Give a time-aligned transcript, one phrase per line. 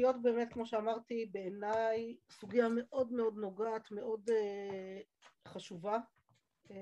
[0.00, 5.98] כלביות באמת, כמו שאמרתי, בעיניי סוגיה מאוד מאוד נוגעת, מאוד uh, חשובה.
[6.68, 6.72] Uh,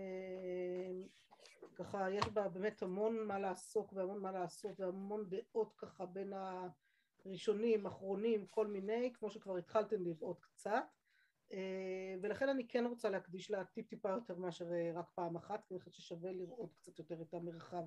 [1.75, 6.33] ככה יש בה באמת המון מה לעסוק והמון מה לעשות והמון דעות ככה בין
[7.25, 10.85] הראשונים, אחרונים, כל מיני, כמו שכבר התחלתם לראות קצת.
[11.53, 15.75] אה, ולכן אני כן רוצה להקדיש לה טיפ טיפה יותר מאשר רק פעם אחת, כי
[15.75, 17.85] אני חושבת ששווה לראות קצת יותר את המרחב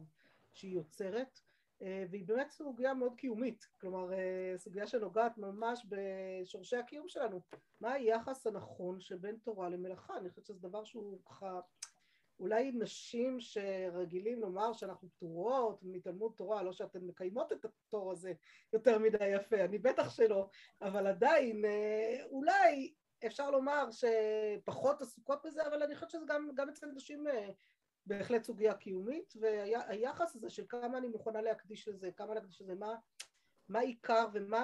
[0.53, 1.39] שהיא יוצרת.
[1.81, 4.09] אה, והיא באמת סוגיה מאוד קיומית, כלומר
[4.57, 7.41] סוגיה שנוגעת ממש בשורשי הקיום שלנו.
[7.81, 10.17] מה היחס הנכון שבין תורה למלאכה?
[10.17, 11.59] אני חושבת שזה דבר שהוא ככה
[12.39, 18.33] אולי נשים שרגילים לומר שאנחנו פטורות מתלמוד תורה, לא שאתן מקיימות את הפטור הזה
[18.73, 20.49] יותר מדי יפה, אני בטח שלא,
[20.81, 21.61] אבל עדיין
[22.25, 22.93] אולי
[23.25, 27.49] אפשר לומר שפחות עסוקות בזה, אבל אני חושבת שזה גם, גם אצל נשים אה,
[28.05, 32.95] בהחלט סוגיה קיומית, והיחס הזה של כמה אני מוכנה להקדיש לזה, כמה להקדיש לזה, מה,
[33.69, 34.63] מה עיקר ומה,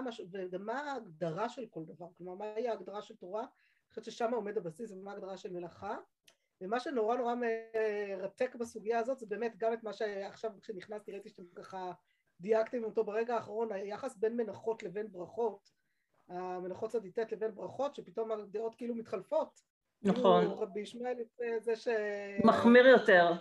[0.52, 4.92] ומה ההגדרה של כל דבר, כלומר מהי ההגדרה של תורה, אני חושבת ששם עומד הבסיס
[4.92, 5.98] ומה ההגדרה של מלאכה,
[6.62, 11.44] ומה שנורא נורא מרתק בסוגיה הזאת זה באמת גם את מה שעכשיו כשנכנסתי ראיתי שאתם
[11.56, 11.92] ככה
[12.40, 15.70] דייקתם אותו ברגע האחרון, היחס בין מנחות לבין ברכות
[16.30, 19.62] המנחות צדיטת לבין ברכות, שפתאום הדעות כאילו מתחלפות.
[20.02, 20.46] נכון.
[20.46, 21.18] רבי ישמעאל
[21.60, 21.88] זה ש...
[22.44, 23.34] מחמיר יותר.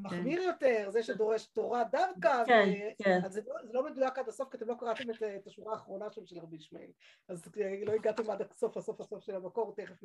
[0.00, 0.46] מחמיר כן.
[0.46, 3.04] יותר, זה שדורש תורה דווקא, כן, ו...
[3.04, 3.20] כן.
[3.24, 5.72] אז זה לא, זה לא מדויק עד הסוף, כי אתם לא קראתם את, את השורה
[5.72, 6.90] האחרונה שם של רבי ישמעאל,
[7.28, 7.48] אז
[7.86, 10.00] לא הגעתם עד הסוף, הסוף, הסוף של המקור, תכף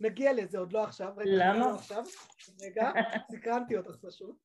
[0.00, 1.12] נגיע לזה, עוד לא עכשיו.
[1.24, 1.58] למה?
[1.58, 2.04] לא עכשיו,
[2.62, 2.90] רגע,
[3.32, 4.36] סקרנתי אותך פשוט.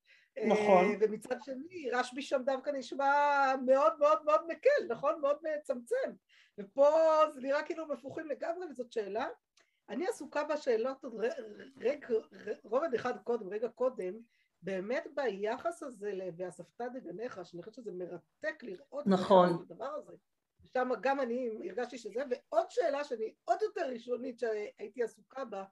[0.48, 0.86] נכון.
[0.86, 5.22] אה, ומצד שני, רשב"י שם דווקא נשמע מאוד מאוד מאוד מקל, נכון?
[5.22, 6.12] מאוד מצמצם.
[6.58, 6.90] ופה
[7.34, 9.28] זה נראה כאילו הפוכים לגמרי, וזאת שאלה.
[9.90, 11.14] אני עסוקה בשאלות עוד
[11.78, 12.08] רגע,
[12.64, 14.14] רובד אחד קודם, רגע קודם,
[14.62, 19.64] באמת ביחס הזה ל"ואספת דגניך", שאני חושבת שזה מרתק לראות נכון.
[19.66, 20.14] את הדבר הזה.
[20.66, 25.64] שם גם אני הרגשתי שזה, ועוד שאלה שאני עוד יותר ראשונית שהייתי עסוקה בה,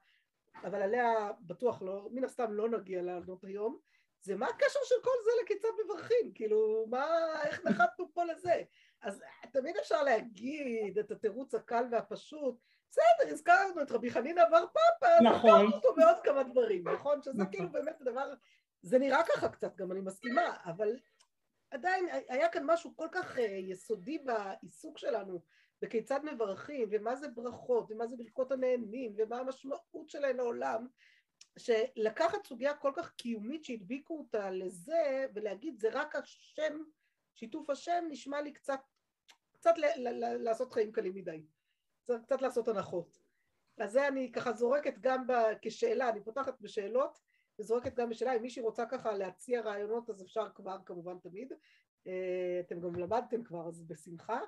[0.55, 3.79] אבל עליה בטוח לא, מן הסתם לא נגיע לענות היום,
[4.21, 6.33] זה מה הקשר של כל זה לכיצד מברכים?
[6.35, 7.05] כאילו, מה,
[7.43, 8.63] איך נחתנו פה לזה?
[9.01, 9.23] אז
[9.53, 12.55] תמיד אפשר להגיד את התירוץ הקל והפשוט,
[12.91, 15.49] בסדר, הזכרנו את רבי חנינא בר פפא, נכון.
[15.49, 17.21] הזכרנו אותו בעוד כמה דברים, נכון?
[17.21, 17.51] שזה נכון.
[17.51, 18.33] כאילו באמת דבר,
[18.81, 20.95] זה נראה ככה קצת, גם אני מסכימה, אבל
[21.71, 25.41] עדיין היה כאן משהו כל כך אה, יסודי בעיסוק שלנו,
[25.81, 30.87] בכיצד מברכים, ומה זה ברכות, ומה זה ברכות הנהנים, ומה המשמעות שלהן לעולם,
[31.57, 36.83] שלקחת סוגיה כל כך קיומית שהדביקו אותה לזה, ולהגיד זה רק השם,
[37.33, 38.79] שיתוף השם, נשמע לי קצת,
[39.53, 41.43] קצת ל- ל- ל- לעשות חיים קלים מדי.
[42.11, 43.19] צריך קצת לעשות הנחות.
[43.77, 47.19] אז זה אני ככה זורקת גם ב- כשאלה, אני פותחת בשאלות,
[47.59, 51.53] וזורקת גם בשאלה, אם מישהי רוצה ככה להציע רעיונות אז אפשר כבר כמובן תמיד,
[52.07, 54.39] אה, אתם גם למדתם כבר אז בשמחה,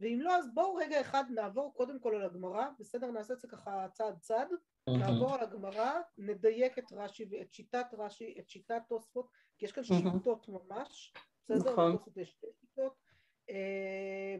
[0.00, 3.10] ואם לא אז בואו רגע אחד נעבור קודם כל על הגמרא, בסדר?
[3.10, 4.48] נעשה את זה ככה צעד צעד,
[4.88, 9.28] נעבור על הגמרא, נדייק את רש"י ואת שיטת רש"י, את שיטת תוספות,
[9.58, 11.72] כי יש כאן שיטות ממש, בסדר?
[11.72, 11.96] נכון.
[12.16, 12.92] יש שתי שיטות,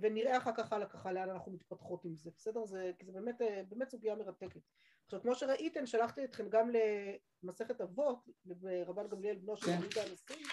[0.01, 2.65] ונראה אחר כך הלאה ככה לאן אנחנו מתפתחות עם זה, בסדר?
[2.65, 4.61] זה, כי זה באמת, אה, באמת סוגיה מרתקת.
[5.05, 6.71] עכשיו כמו שראיתם שלחתי אתכם גם
[7.43, 9.79] למסכת אבות, לרבן גמליאל בנו של כן.
[9.81, 10.47] יהודה הנשיא,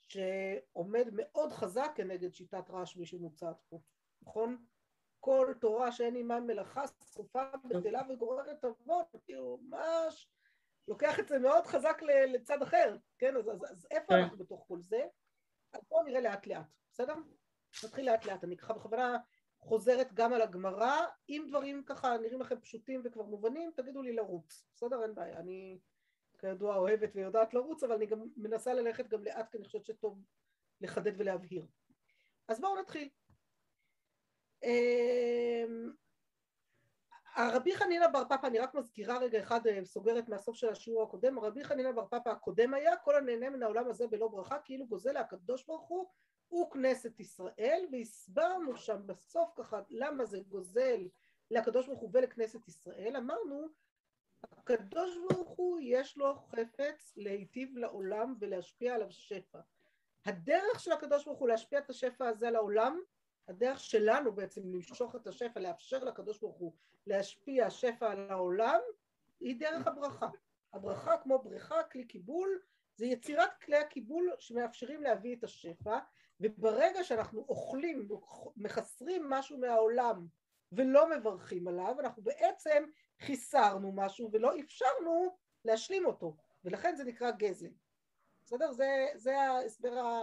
[0.00, 3.80] שעומד מאוד חזק כנגד שיטת רשב"י שמוצעת פה,
[4.22, 4.64] נכון?
[5.20, 10.28] כל תורה שאין עימה מלאכה סופה בטלה וגוררת אבות, כאילו ממש
[10.88, 13.36] לוקח את זה מאוד חזק לצד אחר, כן?
[13.36, 14.18] אז, אז, אז איפה כן.
[14.18, 15.06] אנחנו בתוך כל זה?
[15.72, 17.14] אז בואו נראה לאט לאט, בסדר?
[17.84, 19.18] נתחיל לאט לאט, אני ככה בכוונה
[19.58, 24.64] חוזרת גם על הגמרא, אם דברים ככה נראים לכם פשוטים וכבר מובנים, תגידו לי לרוץ,
[24.74, 25.02] בסדר?
[25.02, 25.78] אין בעיה, אני
[26.38, 30.24] כידוע אוהבת ויודעת לרוץ, אבל אני גם מנסה ללכת גם לאט, כי אני חושבת שטוב
[30.80, 31.66] לחדד ולהבהיר.
[32.48, 33.08] אז בואו נתחיל.
[34.62, 35.92] אמ,
[37.34, 41.38] הרבי חנינא בר פפא, אני רק מזכירה רגע אחד, אה, סוגרת מהסוף של השיעור הקודם,
[41.38, 45.16] הרבי חנינא בר פפא הקודם היה, כל הנהנה מן העולם הזה בלא ברכה, כאילו גוזל
[45.16, 46.10] הקדוש ברוך הוא
[46.54, 51.08] וכנסת ישראל, והסברנו שם בסוף ככה למה זה גוזל
[51.50, 53.66] לקדוש ברוך הוא ולכנסת ישראל, אמרנו
[54.42, 59.60] הקדוש ברוך הוא יש לו חפץ להיטיב לעולם ולהשפיע עליו שפע.
[60.24, 63.00] הדרך של הקדוש ברוך הוא להשפיע את השפע הזה לעולם
[63.48, 66.72] הדרך שלנו בעצם למשוך את השפע, לאפשר לקדוש ברוך הוא
[67.06, 68.80] להשפיע שפע על העולם,
[69.40, 70.28] היא דרך הברכה.
[70.72, 72.62] הברכה כמו בריכה, כלי קיבול,
[72.96, 75.98] זה יצירת כלי הקיבול שמאפשרים להביא את השפע,
[76.42, 78.08] וברגע שאנחנו אוכלים,
[78.56, 80.26] מחסרים משהו מהעולם
[80.72, 82.84] ולא מברכים עליו, אנחנו בעצם
[83.20, 87.70] חיסרנו משהו ולא אפשרנו להשלים אותו, ולכן זה נקרא גזל.
[88.44, 88.72] בסדר?
[88.72, 90.22] זה, זה ההסבר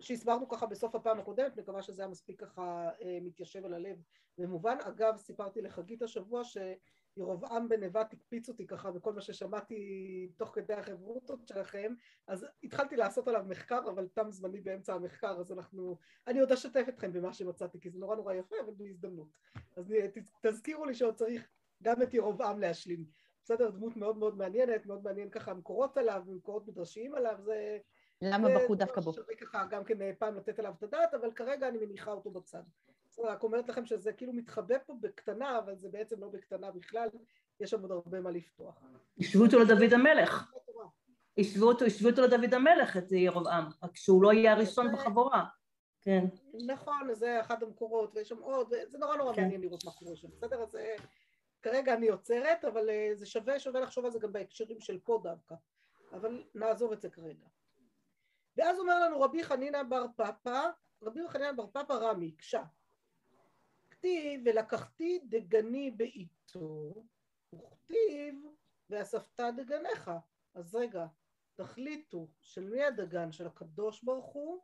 [0.00, 4.02] שהסברנו ככה בסוף הפעם הקודמת, מקווה שזה היה מספיק ככה אה, מתיישב על הלב
[4.38, 4.76] ומובן.
[4.80, 6.74] אגב, סיפרתי לחגית השבוע שירובעם
[7.68, 11.94] בן נבט הקפיץ אותי ככה בכל מה ששמעתי תוך כדי החברותות שלכם,
[12.26, 15.98] אז התחלתי לעשות עליו מחקר, אבל תם זמני באמצע המחקר, אז אנחנו...
[16.26, 19.28] אני עוד אשתף אתכם במה שמצאתי, כי זה נורא נורא יפה, אבל בהזדמנות.
[19.76, 19.94] אז
[20.42, 21.48] תזכירו לי שעוד צריך
[21.82, 23.04] גם את ירובעם להשלים.
[23.44, 27.78] בסדר, דמות מאוד מאוד מעניינת, מאוד מעניין ככה המקורות עליו, מקורות מדרשיים עליו, זה...
[28.22, 29.12] למה בחרו דווקא בו?
[29.12, 32.62] שווה ככה גם כן פעם לתת עליו את הדעת, אבל כרגע אני מניחה אותו בצד.
[33.18, 37.08] רק אומרת לכם שזה כאילו מתחבא פה בקטנה, אבל זה בעצם לא בקטנה בכלל,
[37.60, 38.82] יש שם עוד הרבה מה לפתוח.
[39.18, 40.52] השוו אותו לדוד המלך.
[41.38, 45.44] השוו אותו, השוו אותו לדוד המלך, את ירבעם, רק שהוא לא יהיה הראשון בחבורה.
[46.00, 46.24] כן.
[46.66, 49.42] נכון, זה אחד המקורות, ויש שם עוד, זה נורא נורא כן.
[49.42, 50.62] מעניין לראות מה קורה שם, בסדר?
[50.62, 50.78] אז
[51.62, 55.20] כרגע אני עוצרת, אבל אה, זה שווה, שווה לחשוב על זה גם בהקשרים של פה
[55.22, 55.54] דווקא,
[56.12, 57.46] אבל נעזוב את זה כרגע.
[58.56, 60.68] ואז אומר לנו רבי חנינא בר פפא,
[61.02, 62.62] רבי חנינא בר פפא רמי, הקשה.
[64.04, 66.94] כתיב ולקחתי דגני בעיתו,
[67.54, 68.44] וכתיב
[68.90, 70.10] ואספת דגניך.
[70.54, 71.06] אז רגע,
[71.54, 74.60] תחליטו של מי הדגן, של הקדוש ברוך הוא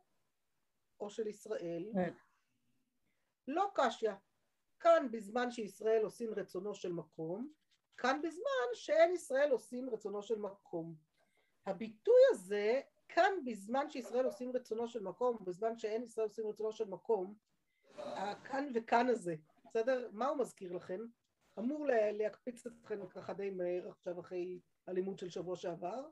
[0.99, 1.91] או של ישראל?
[1.93, 2.13] כן.
[3.47, 4.11] לא קשיא.
[4.79, 7.53] כאן בזמן שישראל עושים רצונו של מקום,
[7.97, 10.95] כאן בזמן שאין ישראל עושים רצונו של מקום.
[11.65, 16.89] הביטוי הזה, כאן בזמן שישראל עושים רצונו של מקום, בזמן שאין ישראל עושים רצונו של
[16.89, 17.35] מקום,
[18.05, 20.09] הכאן וכאן הזה, בסדר?
[20.11, 20.99] מה הוא מזכיר לכם?
[21.59, 26.07] אמור להקפיץ אתכם ככה די מהר עכשיו אחרי הלימוד של שבוע שעבר.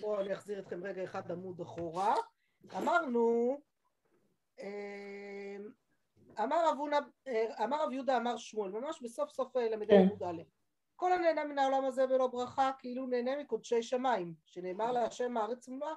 [0.00, 2.14] בואו אני אחזיר אתכם רגע אחד עמוד אחורה.
[2.76, 3.58] אמרנו,
[6.38, 6.64] אמר,
[7.26, 10.02] אה, אמר רב יהודה אמר שמואל, ממש בסוף סוף אה, למדי כן.
[10.02, 10.42] עמוד א',
[10.98, 15.94] כל הנהנה מן העולם הזה ולא ברכה, כאילו נהנה מקודשי שמיים, שנאמר להשם הארץ מלואה.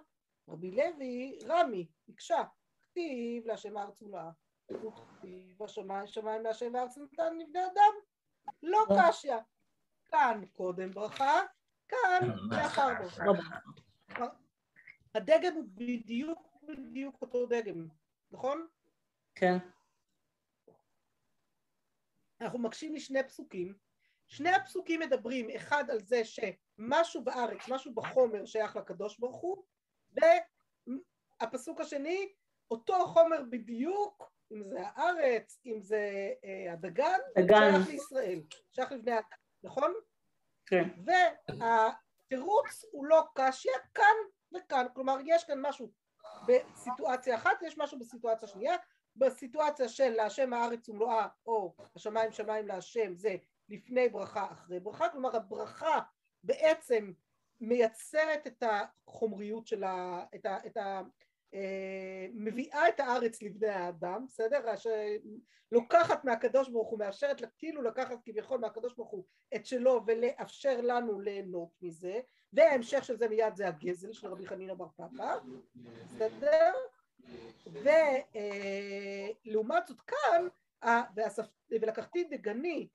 [0.47, 2.43] רבי לוי, רמי, ביקשה,
[2.81, 4.29] כתיב להשם הארץ מלואה,
[4.71, 7.93] וכתיב השמיים שמיים להשם הארץ נתן לבני אדם.
[8.63, 9.35] לא קשיא,
[10.05, 11.41] כאן קודם ברכה,
[11.87, 14.25] כאן לאחר ברכה.
[15.15, 17.87] הדגם הוא בדיוק בדיוק אותו דגם,
[18.31, 18.67] נכון?
[19.35, 19.57] כן.
[22.41, 23.73] אנחנו מקשים משני פסוקים,
[24.31, 29.63] שני הפסוקים מדברים אחד על זה שמשהו בארץ, משהו בחומר שייך לקדוש ברוך הוא,
[31.41, 32.33] והפסוק השני,
[32.71, 37.71] אותו חומר בדיוק, אם זה הארץ, אם זה אה, הדגן, דגן.
[37.71, 38.41] שייך לישראל,
[38.71, 39.21] שייך לבני אדם,
[39.63, 39.93] נכון?
[40.65, 40.89] כן.
[41.05, 44.15] והתירוץ הוא לא קשיא כאן
[44.55, 45.91] וכאן, כלומר יש כאן משהו
[46.47, 48.75] בסיטואציה אחת, יש משהו בסיטואציה שנייה,
[49.15, 53.35] בסיטואציה של להשם הארץ ומלואה או השמיים שמיים להשם זה
[53.71, 55.99] לפני ברכה אחרי ברכה, כלומר הברכה
[56.43, 57.11] בעצם
[57.61, 60.25] מייצרת את החומריות של ה...
[60.35, 61.01] את ה, את ה
[61.53, 64.73] אה, מביאה את הארץ לבני האדם, בסדר?
[65.71, 69.25] לוקחת מהקדוש ברוך הוא, מאפשרת כאילו לקחת כביכול מהקדוש ברוך הוא
[69.55, 72.19] את שלו ולאפשר לנו ליהנות מזה,
[72.53, 75.37] וההמשך של זה מיד זה הגזל של רבי חנינא בר פפא,
[76.05, 76.73] בסדר?
[79.45, 80.47] ולעומת זאת כאן,
[81.71, 82.87] ולקחתי דגני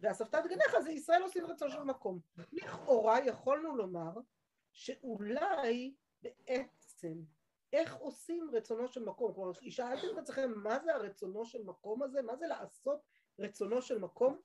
[0.00, 2.20] ואספת דגניך זה ישראל עושים רצון של מקום.
[2.52, 4.12] לכאורה יכולנו לומר
[4.72, 7.22] שאולי בעצם
[7.72, 9.34] איך עושים רצונו של מקום?
[9.34, 12.22] כלומר, שאלתם את עצמכם מה זה הרצונו של מקום הזה?
[12.22, 13.00] מה זה לעשות
[13.38, 14.40] רצונו של מקום?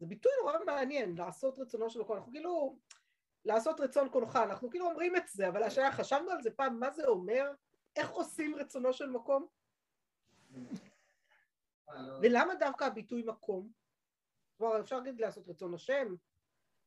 [0.00, 2.16] זה ביטוי נורא מעניין, לעשות רצונו של מקום.
[2.16, 2.78] אנחנו כאילו,
[3.44, 6.90] לעשות רצון קונך, אנחנו כאילו אומרים את זה, אבל השאלה, חשבנו על זה פעם, מה
[6.90, 7.52] זה אומר?
[7.96, 9.46] איך עושים רצונו של מקום?
[12.22, 13.72] ולמה דווקא הביטוי מקום?
[14.58, 16.14] כלומר, אפשר להגיד לעשות רצון השם,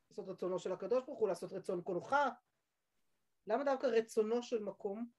[0.09, 2.15] לעשות רצונו של הקדוש ברוך הוא, לעשות רצון קונך,
[3.47, 5.09] למה דווקא רצונו של מקום?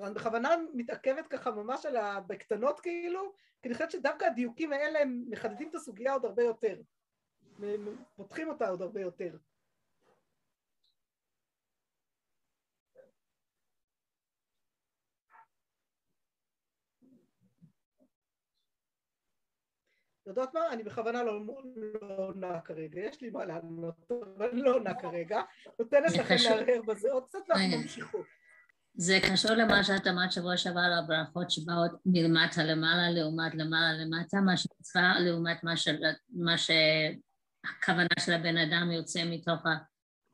[0.00, 2.20] אני בכוונה מתעכבת ככה ממש על ה...
[2.20, 3.32] בקטנות כאילו,
[3.62, 6.80] כי אני חושבת שדווקא הדיוקים האלה הם מחדדים את הסוגיה עוד הרבה יותר,
[8.16, 9.36] פותחים אותה עוד הרבה יותר.
[20.30, 20.60] יודעות מה?
[20.72, 21.40] אני בכוונה לא,
[22.02, 25.42] לא עונה כרגע, יש לי מה לענות, אבל אני לא עונה כרגע.
[25.78, 28.26] נותנת לכם להרהר בזה עוד קצת ואנחנו ממשיכות.
[28.94, 34.40] זה קשור למה שאת אמרת שבוע שעבר על הברכות שבאות מלמטה למעלה לעומת למעלה למטה,
[34.40, 35.96] מה שמצווה לעומת מה, של,
[36.30, 39.62] מה שהכוונה של הבן אדם יוצא מתוך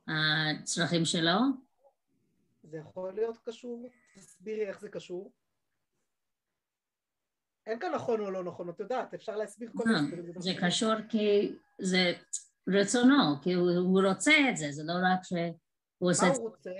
[0.07, 1.39] הצרכים שלו?
[2.63, 5.31] זה יכול להיות קשור, תסבירי איך זה קשור.
[7.67, 10.93] אין כאן נכון או לא נכון, את יודעת, אפשר להסביר כל אה, מיני זה קשור
[11.09, 12.13] כי זה
[12.67, 16.71] רצונו, כי הוא, הוא רוצה את זה, זה לא רק שהוא עושה מה הוא רוצה?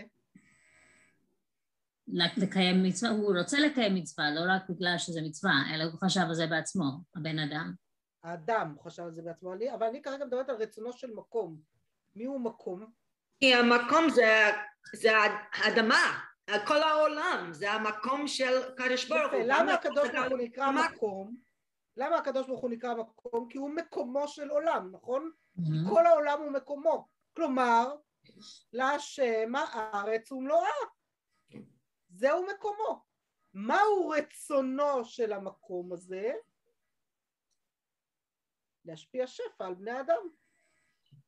[2.08, 6.34] לקיים מצווה, הוא רוצה לקיים מצווה, לא רק בגלל שזה מצווה, אלא הוא חשב על
[6.34, 7.74] זה בעצמו, הבן אדם.
[8.24, 11.58] האדם חשב על זה בעצמו, אני, אבל אני כרגע מדברת על רצונו של מקום.
[12.15, 12.91] מי הוא מקום?
[13.39, 14.50] כי המקום זה,
[14.96, 15.12] זה
[15.53, 16.20] האדמה,
[16.67, 19.41] כל העולם, זה המקום של קדוש ברוך הוא.
[19.45, 21.37] למה הקדוש ברוך הוא נקרא מקום?
[21.97, 23.47] למה הקדוש ברוך הוא נקרא מקום?
[23.49, 25.31] כי הוא מקומו של עולם, נכון?
[25.57, 25.61] Mhm.
[25.89, 27.07] כל העולם הוא מקומו.
[27.35, 27.95] כלומר,
[28.73, 30.69] להשם הארץ ומלואה.
[32.09, 33.05] זהו מקומו.
[33.53, 36.33] מהו רצונו של המקום הזה?
[38.85, 40.21] להשפיע שפע על בני אדם.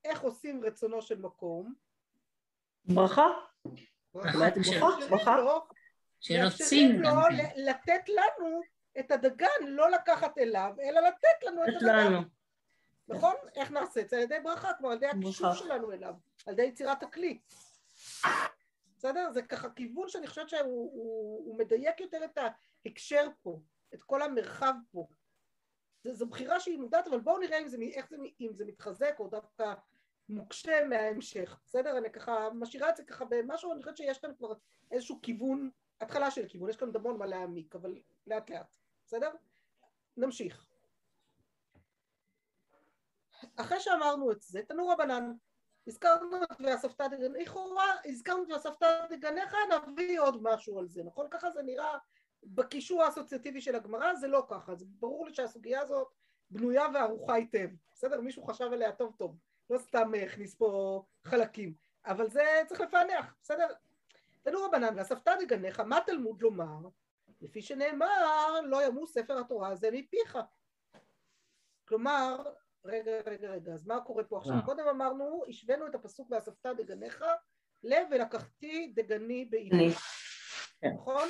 [0.03, 1.73] איך עושים רצונו של מקום?
[2.85, 3.27] ברכה?
[4.15, 5.61] לו-
[6.19, 7.35] שרוצים גם לו כן.
[7.35, 8.61] ל- לתת לנו
[8.99, 12.13] את הדגן, לא לקחת אליו, אלא לתת לנו את הדגן.
[13.07, 13.33] נכון?
[13.55, 14.15] איך נעשה את זה?
[14.15, 15.53] על ידי ברכה, כלומר על ידי הקישור.
[15.53, 16.13] שלנו אליו,
[16.47, 17.39] על ידי יצירת הכלי.
[18.97, 19.31] בסדר?
[19.31, 20.61] זה ככה כיוון שאני חושבת שהוא
[20.93, 22.37] הוא, הוא מדייק יותר את
[22.85, 23.59] ההקשר פה,
[23.93, 25.07] את כל המרחב פה.
[26.03, 29.15] זו, זו בחירה שהיא מודעת, אבל בואו נראה אם זה, איך זה, אם זה מתחזק
[29.19, 29.73] או דווקא
[30.29, 31.59] מוקשה מההמשך.
[31.65, 31.97] בסדר?
[31.97, 34.53] אני ככה משאירה את זה ככה במשהו, אני חושבת שיש כאן כבר
[34.91, 35.69] איזשהו כיוון,
[36.01, 37.95] התחלה של כיוון, יש כאן עוד המון מה להעמיק, אבל
[38.27, 38.75] לאט לאט.
[39.05, 39.31] בסדר?
[40.17, 40.65] נמשיך.
[43.55, 45.31] אחרי שאמרנו את זה, תנו רבנן,
[45.87, 49.55] הזכרנו את ואספת דגניך, לכאורה הזכרנו את ואספת דגניך,
[49.87, 51.27] נביא עוד משהו על זה, נכון?
[51.31, 51.97] ככה זה נראה
[52.43, 56.07] בקישור האסוציאטיבי של הגמרא, זה לא ככה, זה ברור לי שהסוגיה הזאת
[56.49, 58.21] בנויה וערוכה היטב, בסדר?
[58.21, 59.37] מישהו חשב עליה טוב טוב,
[59.69, 61.73] לא סתם אה, הכניס פה חלקים,
[62.05, 63.67] אבל זה צריך לפענח, בסדר?
[64.43, 66.89] תנו רבנן ואספת דגניך, מה תלמוד לומר?
[67.41, 70.37] לפי שנאמר, לא ימוס ספר התורה הזה מפיך.
[71.87, 72.43] כלומר,
[72.85, 74.55] רגע, רגע, רגע, אז מה קורה פה עכשיו?
[74.55, 74.65] אה.
[74.65, 77.23] קודם אמרנו, השווינו את הפסוק ואספת דגניך,
[77.83, 79.45] לב ולקחתי דגני.
[79.45, 79.89] בעיני,
[80.81, 80.89] כן.
[80.95, 81.27] נכון?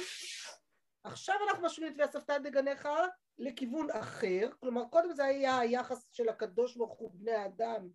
[1.03, 2.89] עכשיו אנחנו משווים את ואספת דגניך
[3.37, 7.89] לכיוון אחר, כלומר קודם זה היה היחס של הקדוש ברוך הוא בני האדם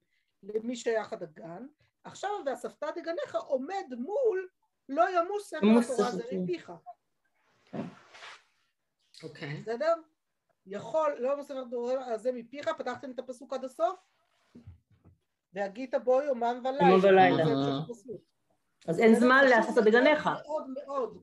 [0.54, 1.66] למי שייך הדגן,
[2.04, 4.48] עכשיו ואספת דגניך עומד מול
[4.88, 6.42] לא ימוס ספר התורה התורה.
[6.42, 6.72] מפיך,
[9.22, 9.60] אוקיי.
[9.60, 9.94] בסדר?
[10.66, 14.00] יכול, לא ימוס ספר התורה הזה מפיך, פתחתם את הפסוק עד הסוף?
[15.52, 16.88] והגית בו יומם ולילה.
[16.88, 17.44] יומם ולילה.
[17.92, 18.12] זה.
[18.88, 19.14] אז אין?
[19.14, 20.26] זמן לעשות את דגניך.
[20.26, 21.22] מאוד מאוד.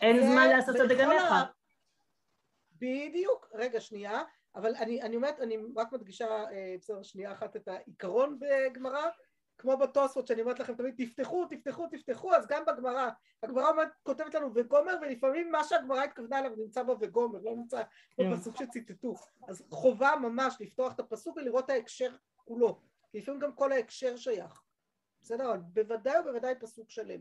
[0.00, 1.22] אין זה זמן לעשות את דגניך.
[2.72, 4.22] בדיוק, רגע שנייה,
[4.56, 9.08] אבל אני, אני אומרת, אני רק מדגישה, אה, בסדר, שנייה אחת את העיקרון בגמרא,
[9.58, 13.08] כמו בתוספות שאני אומרת לכם תמיד, תפתחו, תפתחו, תפתחו, אז גם בגמרא,
[13.42, 13.70] הגמרא
[14.02, 17.82] כותבת לנו וגומר, ולפעמים מה שהגמרא התכוונה אליו נמצא בה וגומר, לא נמצא
[18.16, 18.32] כן.
[18.32, 19.14] בפסוק שציטטו.
[19.48, 24.16] אז חובה ממש לפתוח את הפסוק ולראות את ההקשר כולו, כי לפעמים גם כל ההקשר
[24.16, 24.62] שייך.
[25.22, 25.50] בסדר?
[25.50, 27.20] אבל בוודאי ובוודאי פסוק שלם.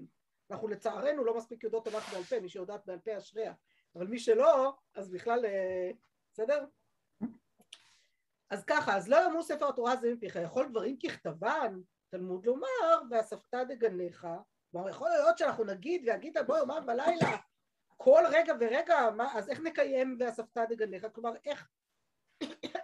[0.52, 3.54] אנחנו לצערנו לא מספיק יודעות תנ"ך בעל פה, מי שיודעת בעל פה אשריה,
[3.96, 5.92] אבל מי שלא, אז בכלל, אה,
[6.34, 6.66] בסדר?
[8.56, 13.54] אז ככה, אז לא יאמרו ספר התורה הזה מפיך, יכול דברים ככתבן, תלמוד לומר, ואספת
[13.68, 14.28] דגניך,
[14.72, 17.38] כלומר יכול להיות שאנחנו נגיד, והגית בו יומם ולילה,
[17.98, 21.08] כל רגע ורגע, מה, אז איך נקיים ואספת דגניך?
[21.14, 21.68] כלומר, איך,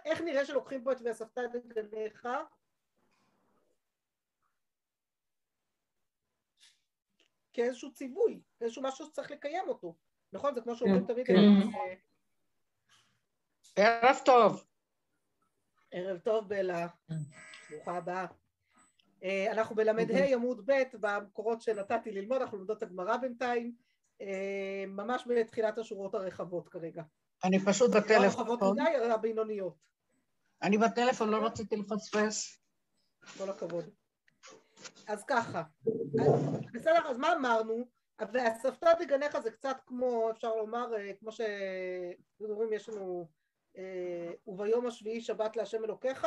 [0.04, 2.28] איך נראה שלוקחים פה את ואספת דגניך?
[7.52, 9.96] כאיזשהו ציווי, כאיזשהו משהו שצריך לקיים אותו.
[10.32, 10.54] נכון?
[10.54, 11.34] זה כמו שאומרים תמיד, כן.
[13.76, 14.71] ערב טוב.
[15.92, 17.14] ערב טוב בלה, כן.
[17.70, 18.26] ברוכה הבאה.
[19.24, 19.92] אה, אנחנו בל"ה
[20.24, 23.74] עמוד ב' במקורות שנתתי ללמוד, אנחנו לומדות את הגמרא בינתיים,
[24.20, 27.02] אה, ממש בתחילת השורות הרחבות כרגע.
[27.44, 28.26] אני פשוט לא בטלפון.
[28.26, 29.74] רחבות מדי, אלא בינוניות,
[30.62, 32.58] אני בטלפון, לא רציתי לפספס.
[33.38, 33.84] כל הכבוד.
[35.08, 35.62] אז ככה,
[36.74, 37.84] בסדר, אז מה אמרנו?
[38.32, 43.28] ואספת דגניך זה קצת כמו, אפשר לומר, אה, כמו שאומרים, יש לנו
[44.46, 46.26] וביום השביעי שבת להשם אלוקיך,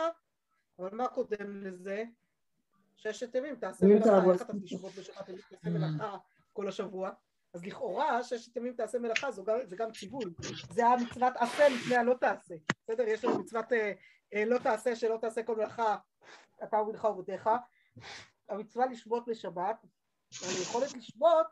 [0.79, 2.03] אבל מה קודם לזה?
[2.95, 4.31] ששת ימים תעשה מלאכה.
[4.33, 6.17] איך אתה תשבות בשבת ימים תעשה מלאכה
[6.53, 7.11] כל השבוע?
[7.53, 10.25] אז לכאורה ששת ימים תעשה מלאכה גם, זה גם ציווי,
[10.73, 13.03] זה המצוות עשה לפני הלא תעשה, בסדר?
[13.03, 13.93] יש לנו מצוות אה,
[14.33, 15.97] אה, לא תעשה שלא תעשה כל מלאכה
[16.63, 17.49] אתה ובנך ובתיך,
[18.49, 19.27] המצווה לשבות
[20.41, 21.47] אבל היכולת לשבות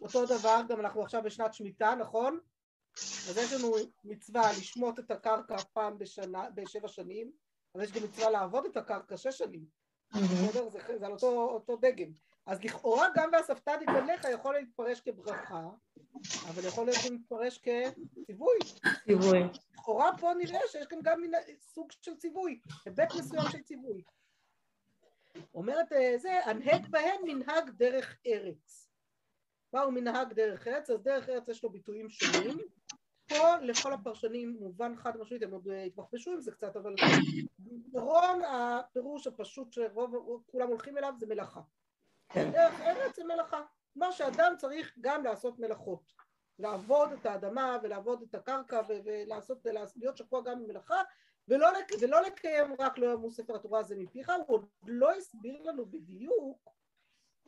[0.00, 2.38] אותו דבר, גם אנחנו עכשיו בשנת שמיטה, נכון?
[2.98, 3.74] אז יש לנו
[4.04, 7.32] מצווה לשמוט את הקרקע פעם בשנה, בשבע שנים,
[7.74, 9.64] אבל יש גם מצווה לעבוד את הקרקע שש שנים,
[10.14, 10.68] בסדר?
[10.68, 12.12] זה, זה על אותו, אותו דגם.
[12.46, 15.60] אז לכאורה גם ואספת דגליך יכול להתפרש כברכה,
[16.48, 18.58] אבל יכול להיות להתפרש כציווי.
[19.04, 19.40] ציווי.
[19.74, 24.02] לכאורה פה נראה שיש כאן גם מין- סוג של ציווי, היבט מסוים של ציווי.
[25.54, 28.88] אומרת אה, זה, הנהג בהם מנהג דרך ארץ.
[29.72, 30.90] מהו מנהג דרך ארץ?
[30.90, 32.58] אז דרך ארץ יש לו ביטויים שונים.
[33.28, 36.94] פה לכל הפרשנים מובן חד משמעית, הם עוד אה, התבחבשו עם זה קצת, אבל
[37.58, 40.14] בעיקרון הפירוש הפשוט שרוב
[40.46, 41.60] כולם הולכים אליו זה מלאכה.
[42.28, 42.50] כן.
[42.52, 43.62] דרך ארץ זה מלאכה.
[43.96, 46.12] מה שאדם צריך גם לעשות מלאכות.
[46.58, 49.66] לעבוד את האדמה ולעבוד את הקרקע ולעשות,
[49.96, 51.02] להיות שקוע גם במלאכה
[51.48, 55.62] ולא, לק- ולא לקיים רק לא ימוס ספר התורה הזה מפיך, הוא עוד לא הסביר
[55.62, 56.68] לנו בדיוק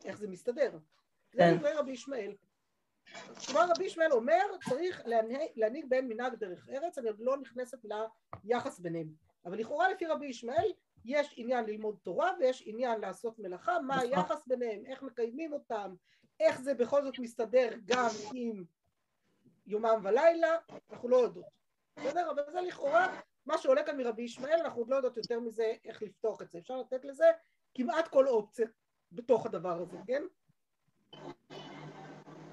[0.05, 0.71] איך זה מסתדר.
[1.31, 1.57] זה כן.
[1.57, 2.35] דברי רבי ישמעאל.
[3.45, 5.01] כלומר רבי ישמעאל אומר צריך
[5.55, 7.77] להנהיג, בהם מנהג דרך ארץ, אני עוד לא נכנסת
[8.43, 9.07] ליחס ביניהם.
[9.45, 10.71] אבל לכאורה לפי רבי ישמעאל
[11.05, 14.09] יש עניין ללמוד תורה ויש עניין לעשות מלאכה, מה נכון.
[14.09, 15.93] היחס ביניהם, איך מקיימים אותם,
[16.39, 18.63] איך זה בכל זאת מסתדר גם עם
[19.67, 20.55] יומם ולילה,
[20.91, 21.45] אנחנו לא יודעות.
[21.97, 22.31] בסדר?
[22.31, 26.01] אבל זה לכאורה מה שעולה כאן מרבי ישמעאל, אנחנו עוד לא יודעות יותר מזה איך
[26.01, 26.59] לפתוח את זה.
[26.59, 27.25] אפשר לתת לזה
[27.73, 28.67] כמעט כל אופציה
[29.11, 30.23] בתוך הדבר הזה, כן?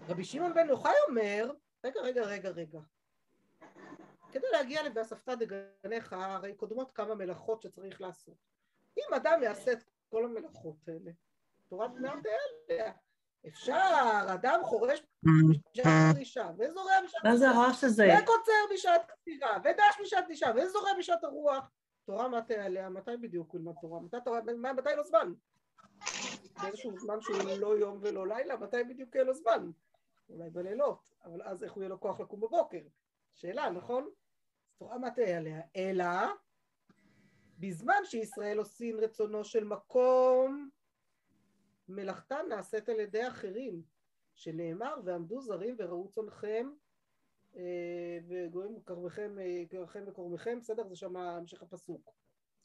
[0.08, 1.50] רבי שמעון בן יוחאי אומר,
[1.84, 2.78] רגע, רגע, רגע, רגע.
[4.32, 8.34] כדי להגיע ל"ואספת דגניך", הרי קודמות כמה מלאכות שצריך לעשות.
[8.98, 11.10] אם אדם יעשה את כל המלאכות האלה,
[11.68, 12.92] תורת בני עליה.
[13.48, 13.90] אפשר,
[14.34, 15.02] אדם חורש
[15.72, 18.08] בשעת פרישה, וזורע בשעת מה זה הרעש הזה?
[18.22, 21.70] וקוצר בשעת כתירה, ודש בשעת דישה, וזורע בשעת הרוח.
[22.06, 22.88] תורה מה תעליה?
[22.88, 24.00] מתי בדיוק הוא ילמד תורה?
[24.00, 25.32] מתי, תורה, מה- מתי לו זמן?
[26.62, 29.70] באיזשהו זמן שהוא לא יום ולא לילה, מתי בדיוק יהיה לו זמן?
[30.28, 32.82] אולי בלילות, אבל אז איך הוא יהיה לו כוח לקום בבוקר?
[33.32, 34.10] שאלה, נכון?
[34.68, 35.60] אז תורה מה תעליה?
[35.76, 36.04] אלא
[37.58, 40.70] בזמן שישראל עושים רצונו של מקום,
[41.88, 43.82] מלאכתה נעשית על ידי אחרים,
[44.34, 46.70] שנאמר ועמדו זרים וראו צונכם
[48.28, 50.88] וגויים כרמכם, אה, כרמכם וקורמכם, בסדר?
[50.88, 52.10] זה שם המשך הפסוק.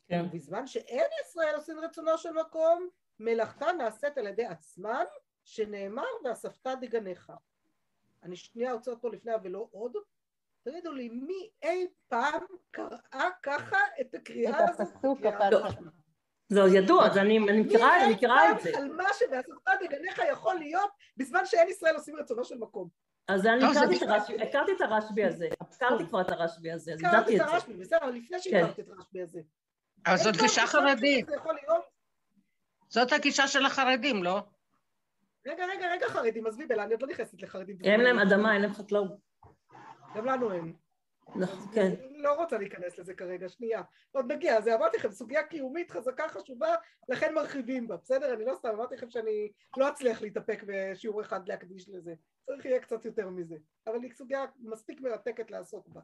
[0.07, 0.25] כן.
[0.33, 5.05] בזמן שאין ישראל עושים רצונו של מקום, מלאכתה נעשית על ידי עצמן,
[5.43, 7.31] שנאמר ואספת דגניך.
[8.23, 9.93] אני שנייה עוצרת פה לפני ולא עוד.
[10.63, 14.79] תגידו לי, מי אי פעם קראה ככה את הקריאה את הזאת?
[14.79, 15.57] הפסוק הפעם לא.
[15.57, 15.91] הראשונה?
[16.49, 18.71] זה עוד ידוע, אז אני אני מכירה אני מי מכירה אי את זה.
[18.71, 22.89] פעם על מה שבאספת דגניך יכול להיות בזמן שאין ישראל עושים רצונו של מקום.
[23.27, 25.47] אז אני לא, זה הכרתי את הרשב"י- הכרתי את הרשב"י הזה.
[25.61, 27.53] הכרתי כבר את הרשב"י הזה, אז ידעתי את את זה.
[27.53, 29.41] הרשב"י, בסדר, אבל לפני שהכרתי את הרשב"י הזה.
[30.05, 31.27] אבל זאת גישה חרדית,
[32.89, 34.39] זאת הגישה של החרדים, לא?
[35.49, 37.77] רגע, רגע, רגע, חרדים, עזבי בלה, אני עוד לא נכנסת לחרדים.
[37.83, 39.11] אין להם אדמה, אין להם חקלאות.
[40.15, 40.73] גם לנו אין.
[41.35, 41.91] נכון, כן.
[42.11, 43.81] לא רוצה להיכנס לזה כרגע, שנייה.
[44.11, 46.75] עוד נגיע, זה אמרתי לכם, סוגיה קיומית חזקה, חשובה,
[47.09, 48.33] לכן מרחיבים בה, בסדר?
[48.33, 52.13] אני לא סתם, אמרתי לכם שאני לא אצליח להתאפק בשיעור אחד להקדיש לזה.
[52.45, 53.55] צריך יהיה קצת יותר מזה.
[53.87, 56.01] אבל היא סוגיה מספיק מרתקת לעסוק בה,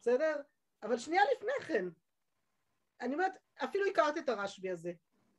[0.00, 0.36] בסדר?
[0.82, 1.84] אבל שנייה לפני כן,
[3.00, 3.32] אני אומרת,
[3.64, 4.92] אפילו הכרתי את הרשב"י הזה.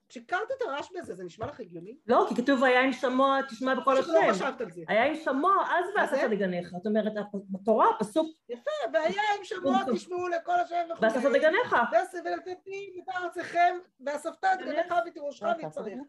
[0.09, 1.97] כשהכרת את הרשב"י הזה, זה נשמע לך הגיוני?
[2.07, 4.33] לא, כי כתוב היה עם שמוע תשמע בקול או שלא השם.
[4.33, 4.81] חשבת על זה.
[4.87, 5.85] היה עם שמוע, אז?
[5.95, 6.69] ואספת דגניך.
[6.69, 7.13] זאת אומרת,
[7.49, 11.01] בתורה הפסוק יפה, והיה עם שמוע תשמעו לכל השם וכו'.
[11.05, 11.75] ואספת דגניך.
[11.91, 15.99] ועשה ולתתי את ארציכם, ואספת את גניך ותירושך ויצריך.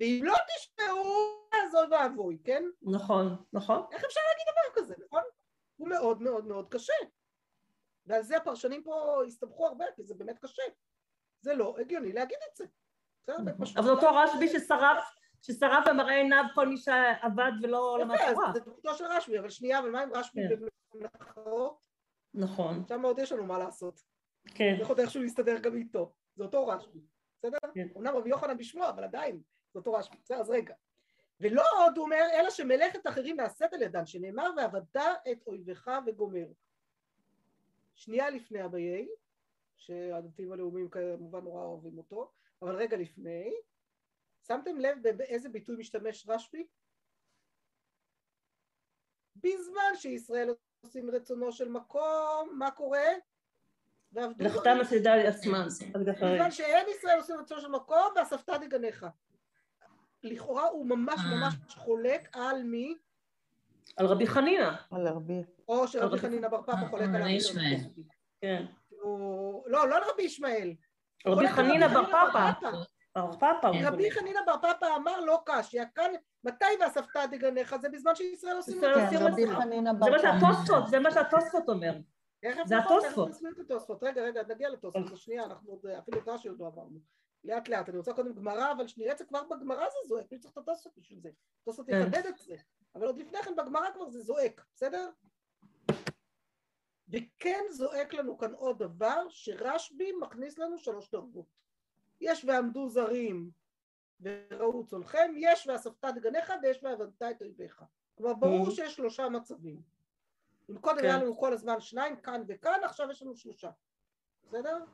[0.00, 1.04] ואם לא תשמעו,
[1.52, 2.64] אז אוי ואבוי, כן?
[2.82, 3.82] נכון, נכון.
[3.92, 5.22] איך אפשר להגיד דבר כזה, נכון?
[5.76, 6.92] הוא מאוד מאוד מאוד קשה.
[8.06, 10.62] ועל זה הפרשנים פה הסתבכו הרבה, כי זה באמת קשה.
[11.40, 12.64] זה לא הגיוני להגיד את זה.
[13.60, 15.04] פשוט אבל לא- אותו רשב"י ששרף,
[15.42, 18.48] ששרף במראה עיניו כל מי שעבד ולא למד תורה.
[18.48, 20.66] אז זה דמותו של רשב"י, אבל שנייה, אבל מה עם רשב"י כן.
[20.94, 21.78] במרכאות?
[22.34, 24.00] נכון, שם עוד יש לנו מה לעשות.
[24.54, 24.74] כן.
[24.76, 26.12] זה יכול איכשהו להסתדר גם איתו.
[26.36, 27.00] זה אותו רשב"י,
[27.38, 27.58] בסדר?
[27.74, 27.88] כן.
[27.94, 29.40] אומנם רבי יוחנן בשמו, אבל עדיין,
[29.72, 30.16] זה אותו רשב"י.
[30.24, 30.74] בסדר, אז רגע.
[31.40, 34.96] ולא עוד הוא אומר, אלא שמלאכת אחרים נעשית על ידן, שנאמר, ועבדת
[35.32, 36.46] את אויביך וגומר.
[37.94, 39.08] שנייה לפני אביי,
[39.76, 42.30] שהדתיים הלאומיים כמובן נורא אוהבים אותו,
[42.62, 43.54] אבל רגע לפני,
[44.46, 46.66] שמתם לב באיזה ביטוי משתמש רשב"י?
[49.36, 53.06] בזמן שישראל עושים רצונו של מקום, מה קורה?
[54.12, 55.66] ועבדו מלאכתם עשידה עצמם.
[55.94, 59.06] בזמן שאין ישראל עושים רצון של מקום, ואספת דגניך.
[60.22, 61.36] לכאורה הוא ממש אה.
[61.40, 62.94] ממש חולק על מי,
[63.96, 65.34] על רבי חנינא, על הרבה.
[65.68, 67.76] או שרבי רבי- חנינא בר פפא אה, חולק רבי על ישמעאל.
[68.40, 68.64] כן.
[68.90, 70.74] לא, לא על רבי ישמעאל.
[71.26, 72.52] רבי חנינא בר פפא.
[72.52, 72.70] פפא.
[73.14, 73.66] בר פפא.
[73.66, 74.10] הוא רבי.
[74.10, 76.10] חנינא בר פפא אמר לא קשיא, כאן
[76.44, 81.10] מתי ואספת דגניך זה בזמן שישראל עושים עושים של כן, זה מה שהתוספות, זה מה
[81.10, 81.92] שהתוספות אומר.
[82.64, 83.30] זה התוספות.
[83.96, 84.02] את.
[84.02, 85.16] רגע, רגע, נגיע לתוספות.
[85.16, 86.98] שנייה, אנחנו עוד, אפילו את רש"י עוד לא עברנו.
[87.44, 90.38] לאט לאט, אני רוצה קודם גמרא, אבל שנראה את זה כבר בגמרא זה זועק, מי
[90.38, 91.30] צריך את התוספות בשביל זה?
[91.62, 92.00] התוספות כן.
[92.00, 92.54] יחדד את זה,
[92.94, 95.10] אבל עוד לפני כן בגמרא כבר זה זועק, בסדר?
[97.08, 101.46] וכן זועק לנו כאן עוד דבר, שרשב"י מכניס לנו שלוש דרגות.
[102.20, 103.50] יש ועמדו זרים
[104.20, 107.82] וראו צונכם, יש ואספת דגניך ויש ועבדת את אויביך.
[108.14, 108.70] כלומר ברור Mhm.
[108.70, 109.82] שיש שלושה מצבים.
[110.70, 111.04] אם קודם כן.
[111.04, 113.70] היה לנו כל הזמן שניים כאן וכאן, עכשיו יש לנו שלושה.
[114.44, 114.84] בסדר?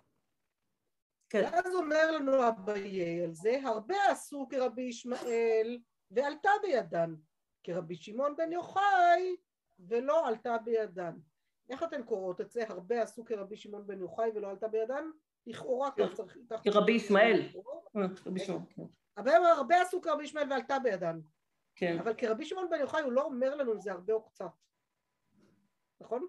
[1.29, 1.43] כן.
[1.45, 5.79] ואז אומר לנו אביי על זה, הרבה עשו כרבי ישמעאל
[6.11, 7.15] ועלתה בידן,
[7.65, 9.37] כרבי שמעון בן יוחאי
[9.79, 11.17] ולא עלתה בידן.
[11.71, 12.63] איך אתן קוראות את זה?
[12.69, 15.05] הרבה עשו כרבי שמעון בן יוחאי ולא עלתה בידן?
[15.47, 16.39] לכאורה כך צריך...
[16.65, 17.41] כרבי ישמעאל.
[17.49, 17.83] לקרוא.
[17.97, 18.83] אה, שמעון, כן.
[19.17, 21.21] אבל הרבה עשו כרבי ישמעאל ועלתה בידן.
[21.77, 21.99] כן.
[21.99, 24.51] אבל כרבי שמעון בן יוחאי הוא לא אומר לנו אם זה הרבה או קצת.
[26.01, 26.27] נכון?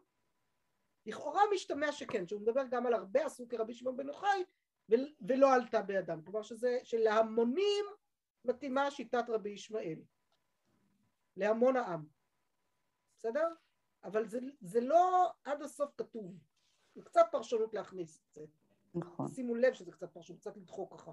[1.06, 4.44] לכאורה משתמע שכן, שהוא מדבר גם על הרבה עשו כרבי שמעון בן יוחאי
[4.90, 6.22] ול- ולא עלתה בידם.
[6.24, 7.86] כלומר שזה, שלהמונים
[8.46, 10.02] מתאימה שיטת רבי ישמעאל.
[11.38, 12.06] להמון העם.
[13.18, 13.48] בסדר?
[14.04, 16.38] אבל זה, זה לא עד הסוף כתוב.
[16.96, 18.46] זה קצת פרשנות להכניס את זה.
[18.96, 19.28] נכון.
[19.28, 21.12] שימו לב שזה קצת פרשנות, קצת לדחוק ככה.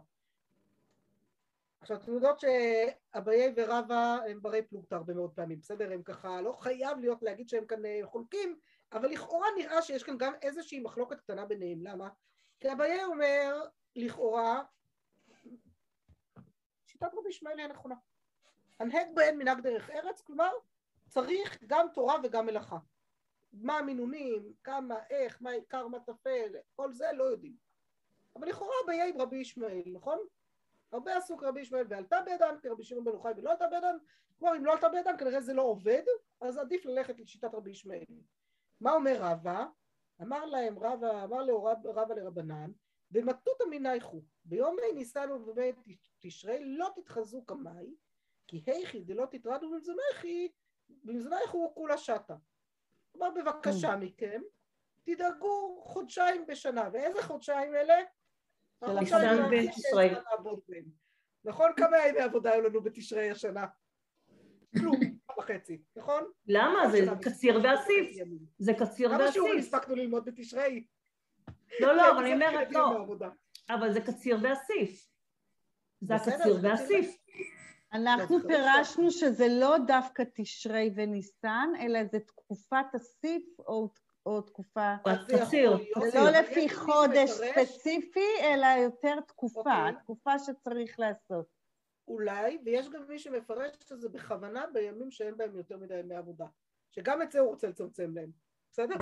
[1.80, 5.92] עכשיו אתם יודעות שאביי ורבא הם ברי פלוגתא הרבה מאוד פעמים, בסדר?
[5.92, 8.58] הם ככה, לא חייב להיות להגיד שהם כאן אה, חולקים,
[8.92, 12.08] אבל לכאורה נראה שיש כאן גם איזושהי מחלוקת קטנה ביניהם, למה?
[12.60, 13.64] כי אביי אומר,
[13.96, 14.62] לכאורה,
[16.86, 17.94] שיטת רבי ישמעאל היא הנכונה.
[18.80, 20.50] הנהג בהן מנהג דרך ארץ, כלומר,
[21.08, 22.78] צריך גם תורה וגם מלאכה.
[23.52, 27.54] מה המינונים, כמה, איך, מה עיקר, מה טפל, כל זה לא יודעים.
[28.36, 30.18] אבל לכאורה אביי עם רבי ישמעאל, נכון?
[30.92, 33.96] הרבה עשו כרבי ישמעאל ועלתה בידן, כרבי שמעון בן יוחאי ולא עלתה בידן,
[34.38, 36.02] כלומר אם לא עלתה בידן כנראה זה לא עובד,
[36.40, 38.04] אז עדיף ללכת לשיטת רבי ישמעאל.
[38.80, 39.66] מה אומר רבא?
[40.22, 42.70] אמר להם רבא, אמר לו רב- רבא לרבנן,
[43.12, 47.94] ומטותא מנייכו, ביומי ניסן ובימי תשרי לא תתחזו קמאי,
[48.46, 49.70] כי היכי דלא תטרדו
[50.88, 52.34] במזונחי, במזונחו כולה שטה.
[53.12, 54.40] כלומר בבקשה מכם,
[55.04, 57.94] תדאגו חודשיים בשנה, ואיזה חודשיים אלה?
[58.82, 59.42] החודשיים
[60.68, 60.84] בהם.
[61.44, 61.70] נכון?
[61.76, 63.66] כמה ימי עבודה היו לנו בתשרי השנה?
[64.78, 64.96] כלום,
[65.38, 66.24] וחצי, נכון?
[66.46, 66.90] למה?
[66.90, 68.28] זה שנה קציר וחצי ואסיף.
[68.58, 69.74] זה קציר כמה שיעורים ואסיף.
[69.74, 70.86] הספקנו ללמוד בתשרי?
[71.80, 73.06] לא, לא, אבל אני זה אומרת, לא.
[73.70, 75.08] אבל זה קציר ואסיף.
[76.00, 77.16] זה הקציר זה קציר ואסיף.
[77.92, 83.88] אנחנו פירשנו שזה לא דווקא תשרי וניסן, אלא זה תקופת הסיף או,
[84.26, 84.94] או תקופה...
[85.06, 85.26] אז
[86.12, 89.88] זה לא לפי חודש ספציפי, אלא יותר תקופה, אוקיי.
[89.88, 91.46] התקופה שצריך לעשות.
[92.08, 96.46] אולי, ויש גם מי שמפרש שזה בכוונה בימים שאין בהם יותר מדי ימי עבודה.
[96.90, 98.30] שגם את זה הוא רוצה לצמצם להם,
[98.72, 98.94] בסדר?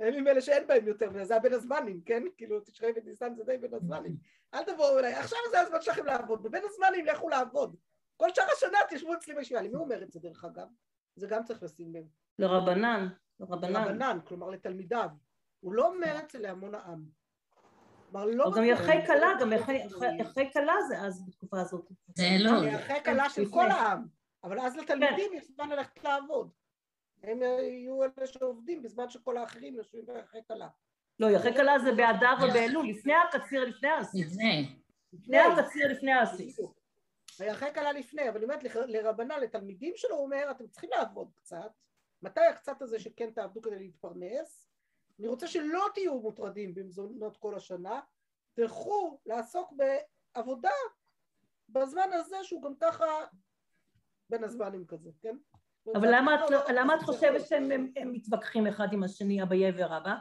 [0.00, 2.22] הימים האלה שאין בהם יותר מדי, זה הבין הזמנים, כן?
[2.36, 4.16] כאילו תשרי וניסן זה די בין הזמנים.
[4.54, 7.76] אל תבואו אליי, עכשיו זה הזמן שלכם לעבוד, בבין הזמנים לכו לעבוד.
[8.16, 9.62] כל שאר השנה תשבו אצלי בישיבה.
[9.62, 10.66] למי הוא אומר את זה דרך אגב?
[11.16, 12.04] זה גם צריך לשים לב.
[12.38, 13.08] לרבנן.
[13.40, 13.76] לרבנן.
[13.76, 15.08] רבנן, כלומר לתלמידיו.
[15.60, 17.04] הוא לא אומר את זה להמון העם.
[18.10, 18.52] כלומר לא...
[18.56, 18.64] גם.
[18.64, 19.86] יחי כלה, גם יחי-
[20.18, 21.88] יחי כלה זה אז בתקופה הזאת.
[22.14, 22.60] זה לא.
[22.60, 23.54] זה אחרי כלה של לפני.
[23.54, 24.04] כל העם,
[24.44, 26.50] אבל אז לתלמידים יש זמן ללכת לעבוד.
[27.22, 30.68] הם יהיו אלה שעובדים בזמן שכל האחרים יושבים באחרי כלה.
[31.20, 34.26] לא, יחי כלה זה באדר ובאלול, לפני הקציר, לפני האסיף.
[34.26, 34.76] לפני.
[35.12, 36.12] לפני הקציר, לפני.
[36.34, 36.78] בדיוק.
[37.38, 41.72] היחי כלה לפני, אבל אני אומרת לרבנה, לתלמידים שלו הוא אומר, אתם צריכים לעבוד קצת.
[42.22, 44.68] מתי הקצת הזה שכן תעבדו כדי להתפרנס?
[45.18, 48.00] אני רוצה שלא תהיו מוטרדים במזונות כל השנה,
[48.54, 49.72] תלכו לעסוק
[50.34, 50.70] בעבודה
[51.68, 53.06] בזמן הזה שהוא גם ככה
[54.30, 55.36] בין הזמנים כזה, כן?
[55.94, 60.14] אבל למה את, לא- לא- למה את חושבת שהם מתווכחים אחד עם השני, אביי ורבא?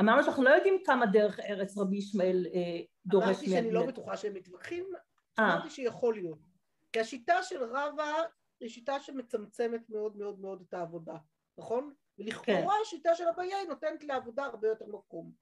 [0.00, 3.88] אמרנו שאנחנו לא יודעים כמה דרך ארץ רבי ישמעאל אה, דורש אמרתי שאני לא מהם.
[3.88, 4.84] בטוחה שהם מתווכחים,
[5.38, 6.38] אה, אמרתי שיכול להיות.
[6.92, 8.22] כי השיטה של רבא
[8.60, 11.14] היא שיטה שמצמצמת מאוד מאוד מאוד את העבודה,
[11.58, 11.94] נכון?
[12.18, 12.82] ולכאורה כן.
[12.82, 15.32] השיטה של אביי נותנת לעבודה הרבה יותר מקום.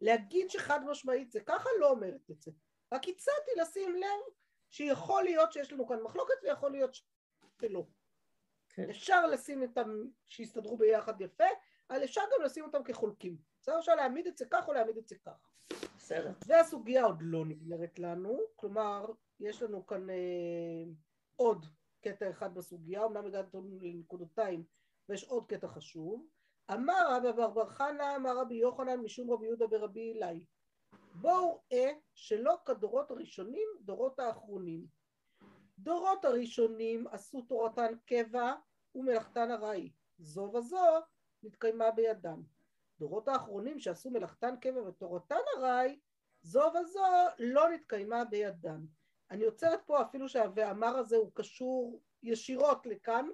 [0.00, 2.50] להגיד שחד משמעית זה ככה לא אומרת את זה.
[2.94, 4.34] רק הצעתי לשים לב
[4.70, 6.90] שיכול להיות שיש לנו כאן מחלוקת ויכול להיות
[7.60, 7.86] שלא.
[8.78, 8.90] כן.
[8.90, 9.90] אפשר לשים אותם
[10.28, 11.44] שיסתדרו ביחד יפה,
[11.90, 13.36] אבל אפשר גם לשים אותם כחולקים.
[13.60, 13.78] בסדר?
[13.78, 15.48] אפשר להעמיד את זה כך או להעמיד את זה כך.
[15.96, 16.32] בסדר.
[16.46, 19.06] והסוגיה עוד לא נגמרת לנו, כלומר,
[19.40, 20.84] יש לנו כאן אה,
[21.36, 21.66] עוד
[22.00, 24.64] קטע אחד בסוגיה, אמנם הגענו לנקודותיים,
[25.08, 26.26] ויש עוד קטע חשוב.
[26.72, 30.44] אמר רבא בר בר חנא, אמר רבי יוחנן, משום רבי יהודה ברבי אלי.
[31.14, 34.86] בואו ראה שלא כדורות הראשונים, דורות האחרונים.
[35.78, 38.54] דורות הראשונים עשו תורתן קבע
[38.94, 39.92] ומלאכתן ארעי.
[40.18, 40.84] זו וזו
[41.42, 42.42] נתקיימה בידם.
[42.98, 45.98] דורות האחרונים שעשו מלאכתן קבע ותורתן ארעי,
[46.42, 47.02] זו וזו
[47.38, 48.86] לא נתקיימה בידם.
[49.30, 53.28] אני עוצרת פה אפילו שה"ואמר" הזה הוא קשור ישירות לכאן,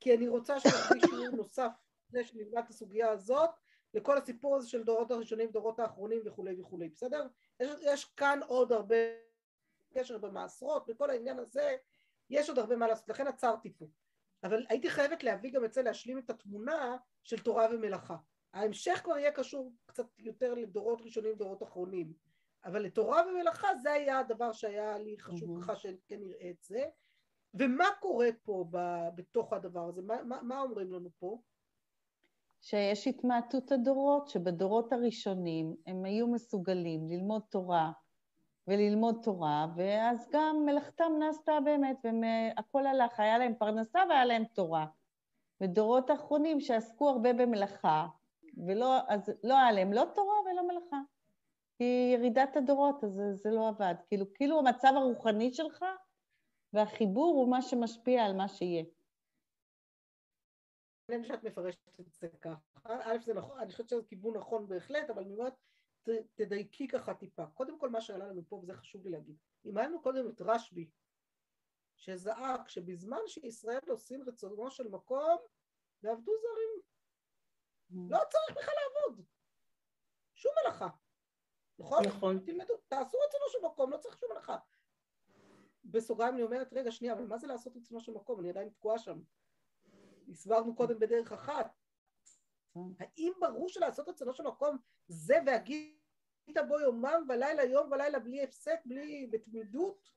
[0.00, 1.70] כי אני רוצה שנביא שיעור נוסף
[2.08, 3.50] לפני שנלמד את הסוגיה הזאת,
[3.94, 7.26] לכל הסיפור הזה של דורות הראשונים, דורות האחרונים וכולי וכולי, בסדר?
[7.60, 8.96] יש, יש כאן עוד הרבה
[9.94, 11.76] קשר במעשרות, בכל העניין הזה
[12.30, 13.86] יש עוד הרבה מה לעשות, לכן עצרתי פה.
[14.44, 18.16] אבל הייתי חייבת להביא גם את זה, להשלים את התמונה של תורה ומלאכה.
[18.54, 22.12] ההמשך כבר יהיה קשור קצת יותר לדורות ראשונים, דורות אחרונים.
[22.64, 26.84] אבל לתורה ומלאכה זה היה הדבר שהיה לי חשוב ככה שכן נראה את זה.
[27.54, 28.78] ומה קורה פה ב,
[29.14, 30.02] בתוך הדבר הזה?
[30.02, 31.38] מה, מה, מה אומרים לנו פה?
[32.60, 37.92] שיש התמעטות הדורות, שבדורות הראשונים הם היו מסוגלים ללמוד תורה
[38.68, 44.86] וללמוד תורה, ואז גם מלאכתם נעשתה באמת, והכל הלך, היה להם פרנסה והיה להם תורה.
[45.60, 48.06] בדורות האחרונים שעסקו הרבה במלאכה,
[48.66, 51.00] ולא, אז לא היה להם לא תורה ולא מלאכה.
[51.78, 53.94] כי ירידת הדורות, אז זה, זה לא עבד.
[54.08, 55.84] כאילו, כאילו המצב הרוחני שלך
[56.72, 58.84] והחיבור הוא מה שמשפיע על מה שיהיה.
[61.08, 62.54] מעניין שאת מפרשת את זה ככה.
[62.84, 65.52] א', זה נכון, אני חושבת שזה כיוון נכון בהחלט, אבל אני אומרת,
[66.34, 67.46] תדייקי ככה טיפה.
[67.46, 70.40] קודם כל מה שעלה לנו פה, וזה חשוב לי להגיד, אם היה לנו קודם את
[70.40, 70.90] רשב"י,
[71.96, 75.38] שזעק שבזמן שישראל עושים רצונו של מקום,
[76.02, 76.82] ועבדו זרים.
[78.10, 79.24] לא צריך בכלל לעבוד.
[80.34, 80.88] שום מלאכה.
[81.78, 82.04] נכון?
[82.06, 82.38] נכון.
[82.44, 84.56] תלמדו, תעשו רצונו של מקום, לא צריך שום מלאכה.
[85.84, 88.40] בסוגריים אני אומרת, רגע, שנייה, אבל מה זה לעשות רצונו של מקום?
[88.40, 89.20] אני עדיין תקועה שם.
[90.28, 91.81] הסברנו קודם בדרך אחת.
[92.76, 95.98] האם ברור שלעשות רצונו של מקום זה והגית
[96.68, 100.10] בו יומם ולילה, יום ולילה, בלי הפסק, בלי, בתמידות?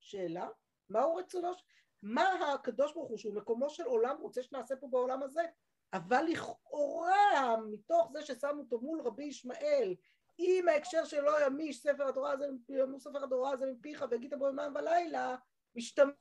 [0.00, 0.48] שאלה,
[0.88, 1.52] מהו רצונו?
[2.02, 5.42] מה הקדוש ברוך הוא, שהוא מקומו של עולם, רוצה שנעשה פה בעולם הזה?
[5.92, 9.94] אבל לכאורה, מתוך זה ששמו אותו מול רבי ישמעאל,
[10.38, 14.72] עם ההקשר שלא ימיש ספר התורה הזה, יאמרו ספר התורה הזה מפיך והגית בו יומם
[14.74, 15.36] ולילה,
[15.74, 16.14] משתמע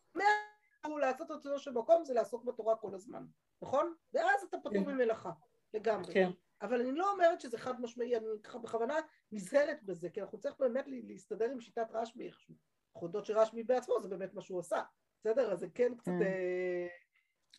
[0.90, 3.26] לעשות רצונו של מקום זה לעסוק בתורה כל הזמן,
[3.62, 3.94] נכון?
[4.14, 4.84] ואז אתה פטור כן.
[4.90, 5.32] ממלאכה,
[5.74, 6.14] לגמרי.
[6.14, 6.30] כן.
[6.62, 8.96] אבל אני לא אומרת שזה חד משמעי, אני ככה בכוונה
[9.32, 12.56] נזהרת בזה, כי אנחנו צריכים באמת לה- להסתדר עם שיטת רשב"י איכשהו.
[12.96, 14.82] אנחנו יודעות שרשב"י בעצמו זה באמת מה שהוא עשה,
[15.20, 15.52] בסדר?
[15.54, 16.22] אז זה כן קצת כן.
[16.22, 16.88] אה,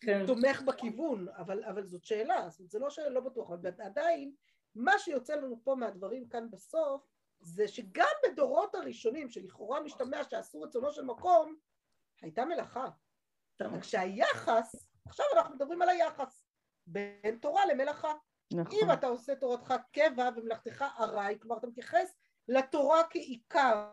[0.01, 0.25] כן.
[0.27, 4.35] תומך בכיוון, אבל, אבל זאת שאלה, זאת אומרת, זה לא שלא בטוח, אבל עדיין
[4.75, 7.07] מה שיוצא לנו פה מהדברים כאן בסוף
[7.39, 11.55] זה שגם בדורות הראשונים שלכאורה משתמע שעשו רצונו של מקום
[12.21, 12.89] הייתה מלאכה,
[13.61, 14.75] רק שהיחס,
[15.07, 16.45] עכשיו אנחנו מדברים על היחס
[16.87, 18.13] בין תורה למלאכה,
[18.53, 18.79] נכון.
[18.83, 22.15] אם אתה עושה תורתך קבע ומלאכתך ארעי, כלומר אתה מתייחס
[22.47, 23.87] לתורה כעיקר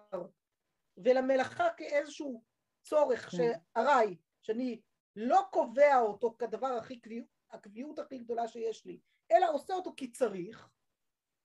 [0.96, 2.44] ולמלאכה כאיזשהו
[2.83, 3.37] צורך כן.
[3.37, 4.81] שארעי, שאני
[5.16, 9.01] לא קובע אותו כדבר הכי קביעות, הקביעות הכי גדולה שיש לי,
[9.33, 10.68] אלא עושה אותו כי צריך,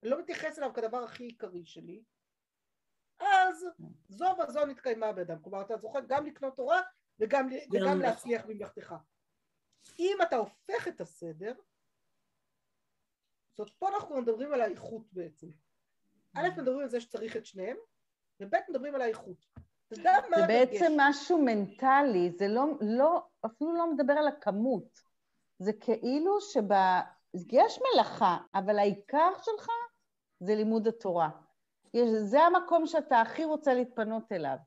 [0.04, 2.04] לא מתייחס אליו כדבר הכי עיקרי שלי,
[3.20, 3.66] אז
[4.10, 5.42] זו וזו נתקיימה בידם.
[5.42, 6.82] כלומר, אתה זוכר גם לקנות תורה
[7.20, 8.12] וגם, וגם מלאכה.
[8.12, 8.96] להצליח במלאכתך.
[10.00, 11.54] אם אתה הופך את הסדר,
[13.58, 15.48] זאת פה אנחנו מדברים על האיכות בעצם.
[16.36, 17.78] א', מדברים על זה שצריך את שניהם,
[18.40, 19.46] וב', מדברים על האיכות.
[19.90, 20.48] זה?
[20.48, 25.00] בעצם משהו מנטלי, זה לא, לא, אפילו לא מדבר על הכמות.
[25.60, 26.64] זה כאילו שב...
[27.52, 29.68] יש מלאכה, אבל העיקר שלך
[30.40, 31.30] זה לימוד התורה.
[31.94, 34.58] יש, זה המקום שאתה הכי רוצה להתפנות אליו.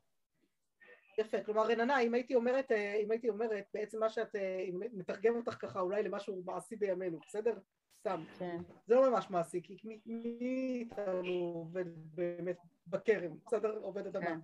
[1.21, 4.79] יפה, כלומר רננה, אם הייתי אומרת, אה, אם הייתי אומרת, בעצם מה שאת, אה, אם
[4.93, 7.57] מתרגם אותך ככה אולי למשהו מעשי בימינו, בסדר?
[7.99, 8.23] סתם.
[8.39, 8.57] כן.
[8.87, 9.99] זה לא ממש מעשי, כי מי
[10.41, 12.57] איתנו עובד באמת
[12.87, 13.77] בכרם, בסדר?
[13.81, 14.25] עובד אדמה.
[14.25, 14.39] כן.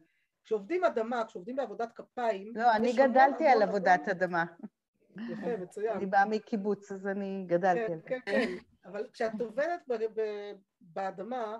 [0.45, 4.45] כשעובדים אדמה, כשעובדים בעבודת כפיים, לא, אני גדלתי על עבודת אדמה.
[5.15, 5.97] יפה, מצוין.
[5.97, 8.07] אני באה מקיבוץ, אז אני גדלתי כן, על זה.
[8.07, 9.81] כן, כן, אבל כשאת עובדת
[10.81, 11.59] באדמה,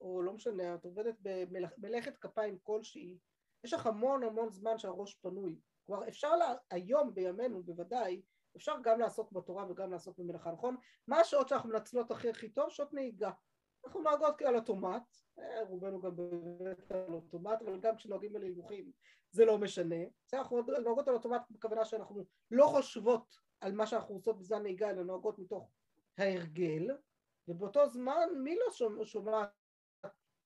[0.00, 3.18] או לא משנה, את עובדת במלאכת כפיים כלשהי,
[3.64, 5.58] יש לך המון המון זמן שהראש פנוי.
[5.86, 8.22] כלומר, אפשר לה, היום בימינו בוודאי,
[8.56, 10.76] אפשר גם לעסוק בתורה וגם לעסוק במלאכה, נכון?
[11.06, 12.70] מה השעות שאנחנו מנצלות הכי הכי טוב?
[12.70, 13.30] שעות נהיגה.
[13.84, 15.02] אנחנו נוהגות על אוטומט,
[15.38, 18.92] אה, רובנו גם באמת על אוטומט, אבל גם כשנוהגים על הילוכים
[19.30, 19.96] זה לא משנה.
[20.32, 25.02] אנחנו נוהגות על אוטומט בכוונה שאנחנו לא חושבות על מה שאנחנו עושות בזמן נהיגה, אלא
[25.02, 25.70] נוהגות מתוך
[26.18, 26.90] ההרגל,
[27.48, 29.44] ובאותו זמן מי לא שומע, שומע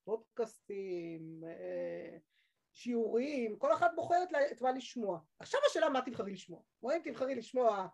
[0.05, 2.19] פודקאסטים, אה,
[2.75, 5.21] שיעורים, כל אחת בוחרת את מה לשמוע.
[5.39, 6.63] עכשיו השאלה מה תבחרי לשמוע.
[6.83, 7.87] או אם תבחרי לשמוע,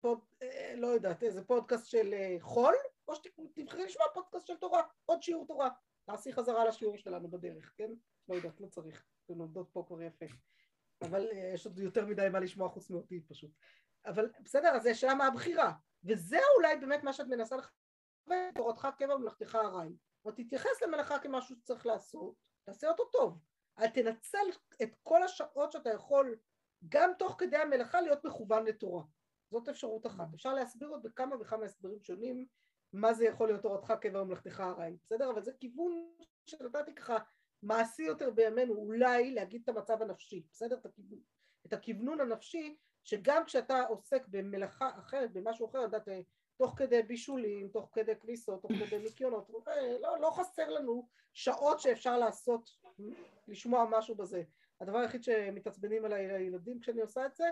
[0.00, 2.74] פוד, אה, לא יודעת, איזה פודקאסט של אה, חול,
[3.08, 5.68] או שתבחרי לשמוע פודקאסט של תורה, עוד שיעור תורה.
[6.04, 7.90] תעשי חזרה לשיעור שלנו בדרך, כן?
[8.28, 10.26] לא יודעת, לא צריך, אתן לומדות פה כבר יפה.
[11.02, 13.50] אבל אה, יש עוד יותר מדי מה לשמוע חוץ מאותי פשוט.
[14.06, 15.72] אבל בסדר, אז השאלה מה הבחירה.
[16.04, 17.56] וזה אולי באמת מה שאת מנסה
[18.54, 19.96] תורתך קבע ומלאכתך ארעי.
[20.24, 23.38] אומרת, תתייחס למלאכה כמשהו שצריך לעשות, תעשה אותו טוב.
[23.78, 24.46] אל תנצל
[24.82, 26.36] את כל השעות שאתה יכול,
[26.88, 29.04] גם תוך כדי המלאכה, להיות מכוון לתורה.
[29.50, 30.34] זאת אפשרות אחת.
[30.34, 32.46] אפשר להסביר עוד בכמה וכמה הסברים שונים
[32.92, 35.30] מה זה יכול להיות תורתך קבע ומלאכתך ארעי, בסדר?
[35.30, 36.12] אבל זה כיוון
[36.46, 37.18] שנתתי ככה
[37.62, 40.76] מעשי יותר בימינו, אולי להגיד את המצב הנפשי, בסדר?
[40.76, 41.18] את הכיוון,
[41.66, 46.08] את הכוונון הנפשי, שגם כשאתה עוסק במלאכה אחרת, במשהו אחר, יודעת,
[46.56, 49.50] תוך כדי בישולים, תוך כדי כניסות, תוך כדי ניקיונות,
[50.00, 52.70] לא, לא חסר לנו שעות שאפשר לעשות,
[53.48, 54.42] לשמוע משהו בזה.
[54.80, 57.44] הדבר היחיד שמתעצבנים עליי הילדים כשאני עושה את זה,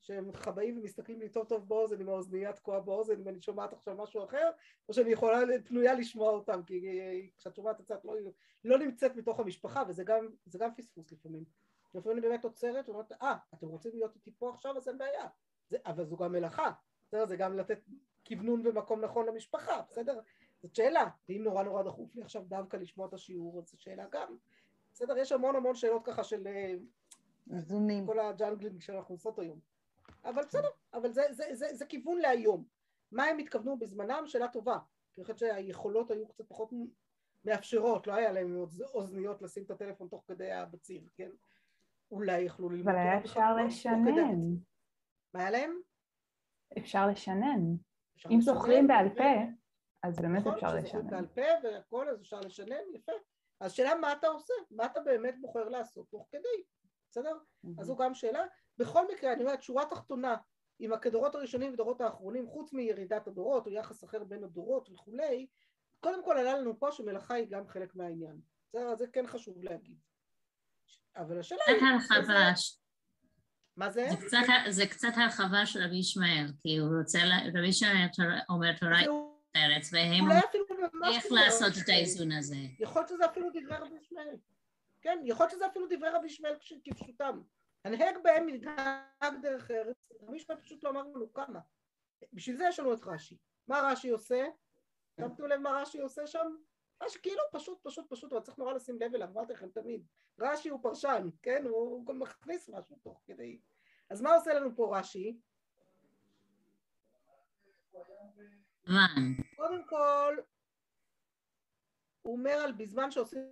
[0.00, 4.24] שהם חבאים ומסתכלים לי טוב טוב באוזן עם האוזנייה תקועה באוזן ואני שומעת עכשיו משהו
[4.24, 4.50] אחר,
[4.88, 8.14] או שאני יכולה פנויה לשמוע אותם, כי כשאת שומעת את זה את לא,
[8.64, 11.44] לא נמצאת מתוך המשפחה, וזה גם, גם פספוס לפעמים.
[11.94, 15.26] לפעמים אני באמת עוצרת ואומרת, אה, אתם רוצים להיות איתי פה עכשיו אז אין בעיה,
[15.68, 16.70] זה, אבל זו גם מלאכה,
[17.08, 17.26] בסדר?
[17.26, 17.80] זה גם לתת
[18.26, 20.20] כוונון ומקום נכון למשפחה, בסדר?
[20.62, 24.04] זאת שאלה, ואם נורא נורא דחוף לי עכשיו דווקא לשמוע את השיעור, אז זו שאלה
[24.10, 24.36] גם.
[24.92, 26.46] בסדר, יש המון המון שאלות ככה של...
[26.46, 26.74] אה,
[27.52, 28.06] איזונים.
[28.06, 29.58] כל ה juggling שאנחנו עושות היום.
[30.24, 32.64] אבל בסדר, אבל זה, זה, זה, זה כיוון להיום.
[33.12, 34.22] מה הם התכוונו בזמנם?
[34.26, 34.78] שאלה טובה.
[35.18, 36.70] אני חושבת שהיכולות היו קצת פחות
[37.44, 41.30] מאפשרות, לא היה להם אוזניות לשים את הטלפון תוך כדי הבציר, כן?
[42.10, 42.88] אולי יכלו ללמוד...
[42.88, 44.40] אבל היה אפשר לשנן.
[45.34, 45.80] מה היה להם?
[46.78, 47.76] אפשר לשנן.
[48.30, 49.34] אם זוכרים בעל פה,
[50.02, 50.98] אז באמת נכון, אפשר לשנן.
[50.98, 53.12] נכון, בעל פה והכל, אז אפשר לשנן, יפה.
[53.60, 54.54] אז שאלה מה אתה עושה?
[54.70, 56.64] מה אתה באמת בוחר לעשות תוך כדי,
[57.10, 57.38] בסדר?
[57.78, 58.44] אז זו גם שאלה.
[58.78, 60.36] בכל מקרה, אני אומרת, שורה תחתונה,
[60.78, 65.46] עם הכדורות הראשונים ודורות האחרונים, חוץ מירידת הדורות או יחס אחר בין הדורות וכולי,
[66.00, 68.40] קודם כל עלה לנו פה שמלאכה היא גם חלק מהעניין.
[68.72, 69.98] זה, זה כן חשוב להגיד.
[71.16, 71.76] אבל השאלה היא...
[73.80, 74.06] מה זה?
[74.10, 74.38] זה קצת,
[74.68, 77.18] זה קצת הרחבה של רבי ישמעאל, כי הוא רוצה,
[77.54, 78.06] רבי ישמעאל
[78.48, 79.00] אומר תורה
[79.56, 80.30] ארץ, והם...
[80.30, 81.16] אפילו ממש...
[81.16, 82.56] איך לעשות את האיזון הזה.
[82.78, 84.36] יכול להיות שזה אפילו דברי רבי ישמעאל.
[85.02, 87.40] כן, יכול להיות שזה אפילו דברי רבי ישמעאל כפשוטם.
[87.84, 91.60] הנהג בהם מנהג דרך ארץ, רבי ישמעאל פשוט לא אמר לנו כמה.
[92.32, 93.36] בשביל זה יש לנו את רש"י.
[93.68, 94.44] מה רש"י עושה?
[95.20, 96.46] שמתם לב מה רש"י עושה שם?
[97.02, 100.02] רש"י כאילו פשוט פשוט פשוט, אבל צריך נורא לשים לב אליו, אמרתי לכם תמיד.
[100.38, 101.64] רש"י הוא פרשן, כן?
[101.68, 103.58] הוא גם מכניס משהו תוך כדי.
[104.10, 105.40] אז מה עושה לנו פה רש"י?
[109.56, 110.36] קודם כל,
[112.22, 113.42] הוא אומר על בזמן שעושים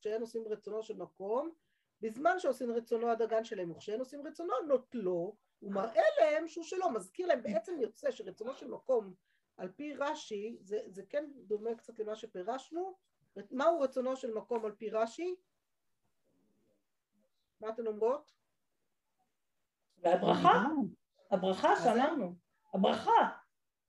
[0.00, 1.50] שאין עושים רצונו של מקום,
[2.00, 7.26] בזמן שעושים רצונו הדגן שלהם, וכשאין עושים רצונו נוטלו, הוא מראה להם שהוא שלו, מזכיר
[7.26, 9.14] להם, בעצם יוצא שרצונו של מקום
[9.56, 12.96] על פי רש"י, זה, זה כן דומה קצת למה שפירשנו,
[13.50, 15.34] מהו רצונו של מקום על פי רש"י?
[17.60, 18.32] מה אתן אומרות?
[19.98, 20.64] והברכה,
[21.30, 22.34] הברכה שאמרנו,
[22.74, 23.38] הברכה,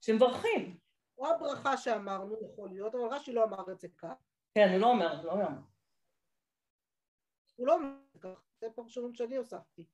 [0.02, 0.78] שמברכים.
[1.18, 4.14] או הברכה שאמרנו, יכול להיות, אבל רש"י לא אמר את זה כך.
[4.56, 5.48] כן, הוא לא אומר, לא אומר.
[7.56, 7.90] הוא לא אומר
[8.22, 9.86] כך, זה פרשנות שאני הוספתי.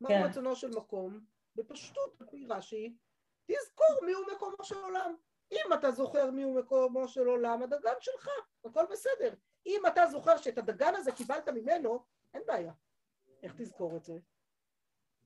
[0.00, 0.22] מה כן.
[0.24, 1.20] רצונו של מקום?
[1.56, 2.96] בפשטות, על פי רש"י,
[3.46, 5.14] תזכור מיהו מקומו של עולם.
[5.52, 8.28] אם אתה זוכר מיהו מקומו של עולם, הדגן שלך,
[8.64, 9.34] הכל בסדר.
[9.66, 12.72] אם אתה זוכר שאת הדגן הזה קיבלת ממנו, אין בעיה.
[13.42, 14.18] איך תזכור את זה?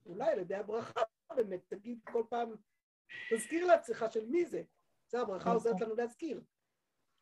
[0.06, 1.00] אולי על ידי הברכה
[1.36, 2.54] באמת, תגיד כל פעם,
[3.30, 4.62] תזכיר לעצמך של מי זה.
[5.08, 6.42] זה הברכה עוזרת לנו להזכיר.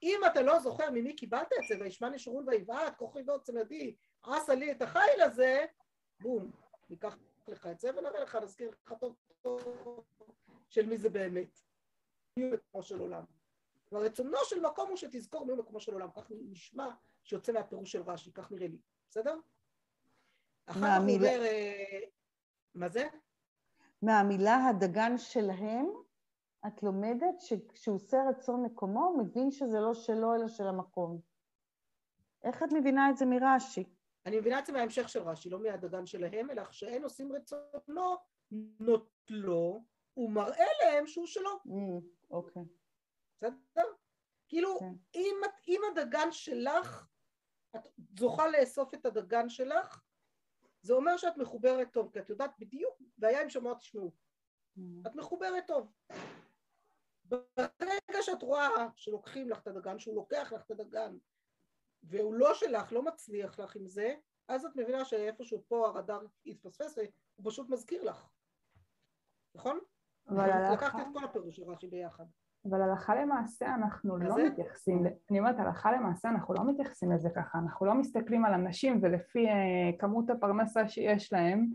[0.02, 4.54] אם אתה לא זוכר ממי קיבלת את זה, וישמע נשרון ויבעט, כוך יבעט צמדי, עשה
[4.54, 5.64] לי את החיל הזה,
[6.20, 6.50] בום,
[6.90, 10.04] ניקח לך את זה ונראה לך, נזכיר לך טוב טוב
[10.68, 11.60] של מי זה באמת.
[12.36, 13.24] מי הוא מקומו של עולם.
[13.92, 16.10] ורצונו של מקום הוא שתזכור מי הוא מקומו של עולם.
[16.10, 16.90] כך נשמע
[17.24, 18.78] שיוצא מהפירוש של רש"י, כך נראה לי.
[19.10, 19.36] בסדר?
[20.68, 21.42] אחר כך אומר...
[21.42, 22.00] אה,
[22.74, 23.08] מה זה?
[24.02, 25.86] מהמילה הדגן שלהם,
[26.66, 31.20] את לומדת שכשהוא עושה רצון מקומו, הוא מבין שזה לא שלו אלא של המקום.
[32.44, 33.84] איך את מבינה את זה מרש"י?
[34.26, 38.16] אני מבינה את זה מההמשך של רש"י, לא מהדגן שלהם, אלא שאין עושים רצונו,
[38.80, 41.50] נוטלו, הוא מראה להם שהוא שלו.
[42.30, 42.62] אוקיי.
[43.36, 43.84] בסדר?
[44.48, 44.92] כאילו, כן.
[45.14, 45.36] אם,
[45.68, 47.06] אם הדגן שלך,
[47.76, 50.02] את זוכה לאסוף את הדגן שלך,
[50.82, 54.12] זה אומר שאת מחוברת טוב, כי את יודעת בדיוק, והיה אם שמוע תשמעו.
[55.06, 55.92] את מחוברת טוב.
[57.24, 61.16] ברגע שאת רואה שלוקחים לך את הדגן, שהוא לוקח לך את הדגן,
[62.02, 64.14] והוא לא שלך, לא מצליח לך עם זה,
[64.48, 68.28] אז את מבינה שאיפשהו פה הרדאר התפספס והוא פשוט מזכיר לך.
[69.54, 69.80] נכון?
[70.28, 70.72] אבל הלכה...
[70.72, 72.24] לקחתי את כל הפירוש של רש"י ביחד.
[72.64, 74.44] אבל הלכה למעשה אנחנו לא זה?
[74.44, 78.98] מתייחסים, אני אומרת הלכה למעשה אנחנו לא מתייחסים לזה ככה, אנחנו לא מסתכלים על אנשים
[79.02, 81.70] ולפי uh, כמות הפרנסה שיש להם,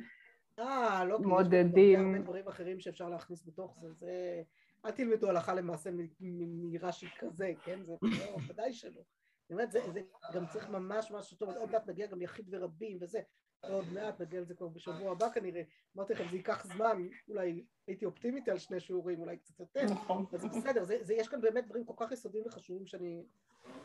[0.60, 2.16] אה, לא, מודדים.
[2.16, 4.42] יש דברים אחרים שאפשר להכניס בתוך זה, זה...
[4.86, 7.80] אל תלמדו הלכה למעשה מרש"י כזה, כן?
[7.86, 9.02] זה לא, ודאי שלא.
[9.50, 10.02] אני אומרת, זה, זה
[10.34, 13.22] גם צריך ממש משהו טוב, עוד מעט נגיע גם יחיד ורבים וזה,
[13.70, 15.62] עוד מעט נגיע לזה כבר בשבוע הבא כנראה.
[15.98, 20.26] אמרתי לכם, זה ייקח זמן, אולי הייתי אופטימית על שני שיעורים, אולי קצת יותר, נכון.
[20.34, 23.24] אז בסדר, זה, זה, יש כאן באמת דברים כל כך יסודיים וחשובים שאני...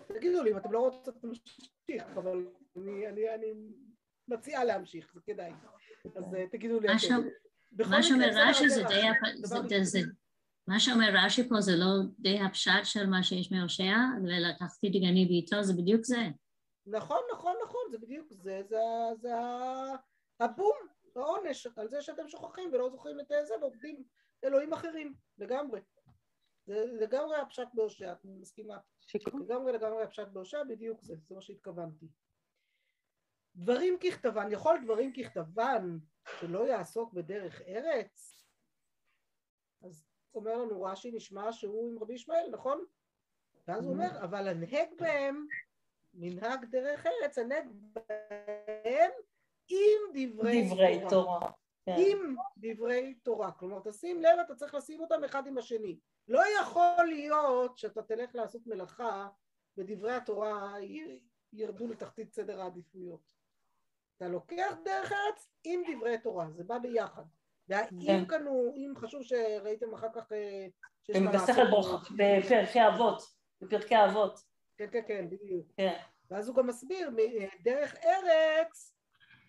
[0.09, 3.47] תגידו לי, אם אתם לא רוצים להמשיך, אבל אני, אני, אני
[4.29, 5.53] מציעה להמשיך, זה כדאי.
[6.17, 6.99] אז אה, תגידו לי מה אתם.
[7.03, 7.23] שם-
[7.73, 10.01] בכל מה שאומר מקרה, רש"י בסדר, זה די, דבר הפ- זה- ראשון- זה- זה-
[10.69, 11.87] מה שאומר רש"י פה זה לא
[12.19, 16.23] די הפשט של מה שיש מהושע, ולקחתי דגני בעיתו, זה בדיוק זה.
[16.91, 18.79] נכון, נכון, נכון, זה בדיוק זה, זה,
[19.21, 19.31] זה
[20.41, 20.77] הבום,
[21.17, 24.05] העונש על זה שאתם שוכחים ולא זוכרים את זה ועובדים
[24.45, 25.81] אלוהים אחרים, לגמרי.
[26.67, 28.79] זה לגמרי הפשט בהושע, את מסכימה?
[29.01, 29.43] שיקום.
[29.43, 32.07] לגמרי לגמרי הפשט בהושע, בדיוק זה, זה מה שהתכוונתי.
[33.57, 35.99] דברים ככתבן, יכול דברים ככתבן
[36.41, 38.45] שלא יעסוק בדרך ארץ?
[39.83, 42.85] אז אומר לנו רש"י, נשמע שהוא עם רבי ישמעאל, נכון?
[43.69, 45.47] ואז הוא אומר, אבל הנהג בהם,
[46.15, 49.11] מנהג דרך ארץ, הנהג בהם
[49.69, 51.51] עם דברי, דברי תורה.
[51.87, 51.97] כן.
[51.99, 53.53] עם דברי תורה.
[53.53, 55.99] כלומר, תשים לב, אתה צריך לשים אותם אחד עם השני.
[56.29, 59.29] לא יכול להיות שאתה תלך לעשות מלאכה
[59.77, 60.75] ודברי התורה
[61.53, 63.21] ירדו לתחתית סדר העדיפויות.
[64.17, 67.23] אתה לוקח דרך ארץ עם דברי תורה, זה בא ביחד.
[67.69, 68.27] והאם כן.
[68.29, 70.67] כאן הוא, אם חשוב שראיתם אחר כך אה,
[72.11, 73.23] בפרקי אבות.
[73.61, 74.41] בפרקי אבות.
[74.79, 75.67] כן, כן, כן, בדיוק.
[75.77, 75.99] כן.
[76.31, 78.95] ואז הוא גם מסביר, מ- דרך ארץ,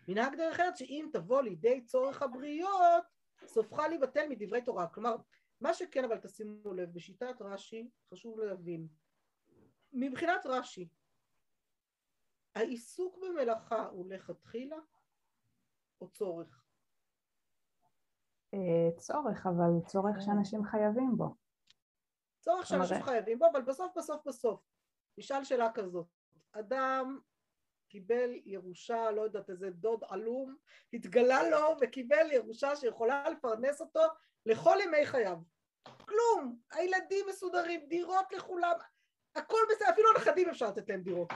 [0.08, 3.04] מנהג דרך ארץ, שאם תבוא לידי צורך הבריות,
[3.46, 4.88] סופך להיבטל מדברי תורה.
[4.88, 5.16] כלומר,
[5.62, 8.88] מה שכן, אבל תשימו לב, בשיטת רש"י, חשוב להבין,
[9.94, 10.90] מבחינת רש"י,
[12.56, 14.78] העיסוק במלאכה הוא לכתחילה
[16.02, 16.64] או צורך?
[18.54, 21.36] אה, צורך, אבל צורך שאנשים חייבים בו.
[22.40, 24.62] צורך שאנשים חייבים בו, אבל בסוף בסוף בסוף,
[25.18, 26.08] נשאל שאלה כזאת,
[26.52, 27.20] אדם
[27.90, 30.56] קיבל ירושה, לא יודעת, איזה דוד עלום,
[30.94, 34.02] התגלה לו וקיבל ירושה שיכולה לפרנס אותו
[34.46, 35.38] לכל ימי חייו.
[35.84, 38.76] כלום, הילדים מסודרים, דירות לכולם,
[39.36, 41.30] הכל בסדר, אפילו הנכדים אפשר לתת להם דירות.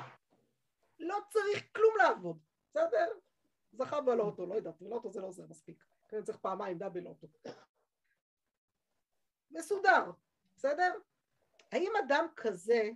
[1.00, 3.08] לא צריך כלום לעבוד, בסדר?
[3.72, 7.28] זכה בלוטו, לא יודעת, בלוטו זה לא עוזר מספיק, כן, צריך פעמיים דאבל לוטו.
[9.52, 10.12] מסודר,
[10.58, 10.94] בסדר?
[11.72, 12.90] האם אדם כזה,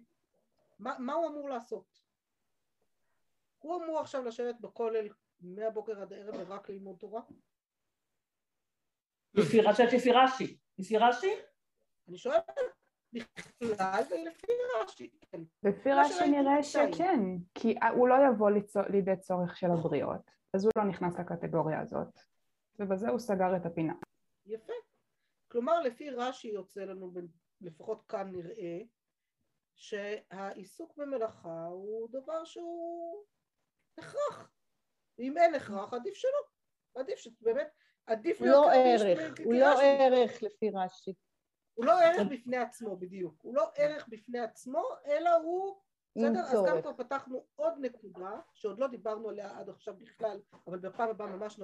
[0.79, 2.01] מה, מה הוא אמור לעשות?
[3.59, 5.07] הוא אמור עכשיו לשבת בכולל
[5.39, 7.21] מהבוקר עד הערב ורק ללמוד תורה?
[9.33, 10.57] לפי רש"י, לפי רש"י.
[10.77, 11.33] לפי רש"י?
[12.07, 12.49] אני שואלת
[13.13, 14.51] בכלל ולפי
[14.81, 15.41] רש"י, כן.
[15.63, 16.63] לפי רש"י נראה.
[16.63, 17.19] שכן,
[17.55, 18.49] כי הוא לא יבוא
[18.89, 22.19] לידי צורך של הבריות, אז הוא לא נכנס לקטגוריה הזאת,
[22.79, 23.93] ובזה הוא סגר את הפינה.
[24.45, 24.73] יפה.
[25.47, 27.13] כלומר, לפי רש"י יוצא לנו,
[27.61, 28.79] לפחות כאן נראה,
[29.77, 33.23] שהעיסוק במלאכה הוא דבר שהוא
[33.97, 34.51] הכרח.
[35.17, 36.39] ואם אין הכרח, עדיף שלא.
[36.95, 37.67] עדיף שבאמת,
[38.05, 39.59] עדיף הוא לא ערך, הוא כרש"י.
[39.59, 41.13] לא ערך לפי רש"י.
[41.73, 43.35] הוא לא ערך בפני עצמו, בדיוק.
[43.41, 45.81] הוא לא ערך בפני עצמו, אלא הוא...
[46.15, 46.39] בסדר?
[46.39, 46.81] אז גם.
[46.81, 51.59] כבר פתחנו עוד נקודה, שעוד לא דיברנו עליה עד עכשיו בכלל, אבל בפעם הבאה ממש
[51.59, 51.63] נ...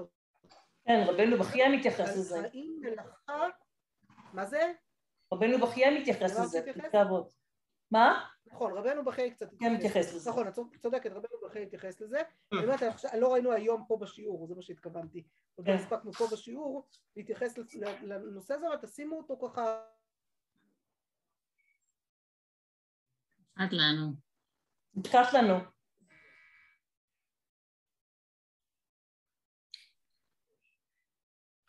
[0.86, 2.42] כן, רבנו בחייה מתייחס לזה.
[2.42, 3.48] האם מלאכה...
[4.34, 4.74] מה זה?
[5.34, 7.43] רבנו בחייה מתייחס לא לזה, תתייחס?
[7.94, 8.26] מה?
[8.46, 10.30] נכון, רבנו בחיי קצת כן, מתייחס לזה.
[10.30, 12.22] נכון, את צודק- צודקת, רבנו בחיי התייחס לזה.
[12.54, 15.24] אני אומרת, עכשיו- לא ראינו היום פה בשיעור, זה מה שהתכוונתי.
[15.56, 15.80] עוד לא כן.
[15.80, 17.58] הספקנו פה בשיעור להתייחס
[18.04, 19.84] לנושא הזה, אבל תשימו אותו ככה
[23.56, 24.14] עד לנו.
[24.96, 25.56] נתקף לנו.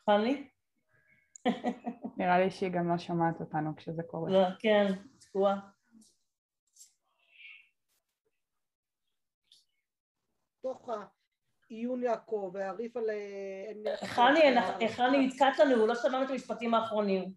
[0.07, 0.49] חני?
[2.17, 4.31] נראה לי שהיא גם לא שומעת אותנו כשזה קורה.
[4.31, 4.87] לא, כן,
[5.21, 5.74] תקועה.
[10.65, 10.89] תוך
[11.71, 13.11] העיון יעקב והריף על...
[13.11, 17.33] אה, חני, אנחנו- חני נתקעת לנו, הוא לא שמענו את המשפטים האחרונים.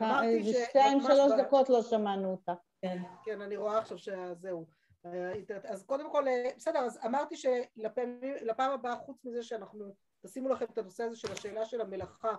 [0.00, 2.54] אמרתי איזה ש- שתיים, שלוש ב- דקות לא שמענו אותה.
[2.82, 2.98] כן.
[3.24, 4.66] כן, אני רואה עכשיו שזהו.
[5.06, 5.32] אה,
[5.64, 9.94] אז קודם כל, אה, בסדר, אז אמרתי שלפעם הבאה, חוץ מזה שאנחנו,
[10.26, 12.34] תשימו לכם את הנושא הזה של השאלה של המלאכה,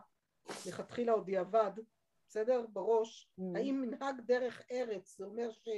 [0.68, 1.72] לכתחילה או דיעבד,
[2.28, 2.66] בסדר?
[2.74, 3.44] בראש, Mm.
[3.56, 5.70] האם מנהג דרך ארץ, זה אומר ש...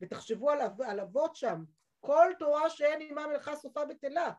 [0.00, 0.50] ותחשבו
[0.86, 1.64] על אבות שם,
[2.00, 4.32] כל תורה שאין עימה מלאכה סופה בטלה.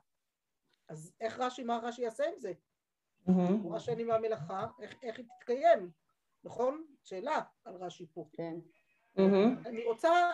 [0.90, 2.54] אז איך רש"י, מה רש"י יעשה עם זה?
[3.64, 5.92] תורה שאין עימה מלאכה, איך, איך היא תתקיים?
[6.44, 6.86] נכון?
[7.04, 8.30] שאלה על רש"י פה.
[8.34, 8.56] כן.
[9.66, 10.32] אני רוצה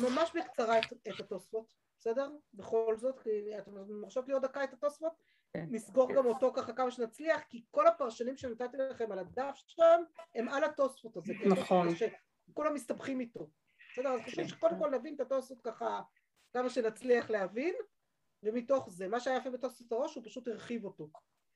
[0.00, 2.30] ממש בקצרה את, את התוספות, בסדר?
[2.54, 5.12] בכל זאת, כי אתם מרשות לי עוד דקה את התוספות?
[5.52, 5.66] כן.
[5.70, 10.02] נסגור גם אותו ככה כמה שנצליח, כי כל הפרשנים שנתתי לכם על הדף שם,
[10.34, 11.34] הם על התוספות הזה.
[11.42, 11.48] כן?
[11.48, 11.88] נכון.
[12.54, 13.50] כולם מסתבכים איתו.
[13.92, 14.08] בסדר?
[14.08, 16.00] אז חשוב שקודם כל נבין את התוספות ככה
[16.52, 17.74] כמה שנצליח להבין,
[18.42, 21.10] ומתוך זה, מה שהיה יפה בתוספות הראש, הוא פשוט הרחיב אותו.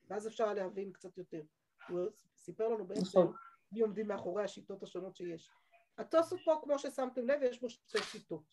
[0.09, 1.41] ואז אפשר להבין קצת יותר.
[1.89, 1.99] הוא
[2.37, 3.33] סיפר לנו בעצם נכון.
[3.71, 5.49] מי עומדים מאחורי השיטות השונות שיש.
[5.97, 8.43] התוספות פה, כמו ששמתם לב, יש בו שתי שיטות.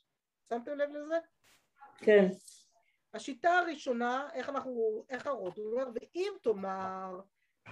[0.49, 1.19] שמתם לב לזה?
[1.97, 2.29] כן,
[3.15, 7.21] השיטה הראשונה, איך אנחנו, איך הרות, הוא אומר, ואם תאמר,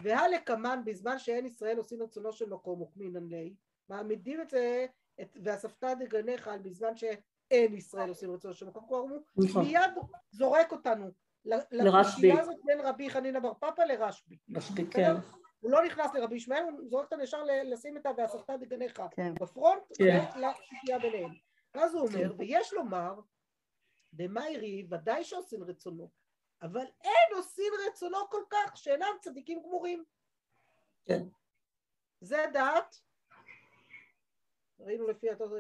[0.03, 3.51] והלקמן בזמן שאין ישראל עושים רצונו של מקום וקמינן ליה,
[3.89, 4.87] מעמידים את זה,
[5.21, 6.97] את, ואספת דגניך על בזמן
[7.53, 9.65] שאין ישראל עושים רצונו של מקום, כלומר הוא נכון.
[9.65, 9.91] מיד
[10.31, 11.11] זורק אותנו
[11.45, 11.77] לרשב"י.
[11.77, 14.39] לקושייה הזאת בין רבי חנינא בר פפא לרשב"י.
[14.49, 15.13] מספיק, כן.
[15.61, 19.35] הוא לא נכנס לרבי ישמעאל, הוא זורק אותנו ישר לשים את ה"ואספת דגניך" כן.
[19.35, 20.19] בפרונט, כן.
[20.37, 21.31] ולקושייה ביניהם.
[21.75, 23.21] ואז הוא אומר, ויש לומר,
[24.13, 26.11] במאירי ודאי שעושים רצונו,
[26.63, 30.05] אבל אין עושים רצונו כל כך שאינם צדיקים גמורים.
[31.05, 31.23] כן.
[32.21, 33.01] זה דעת,
[34.81, 35.53] ראינו לפי התוס...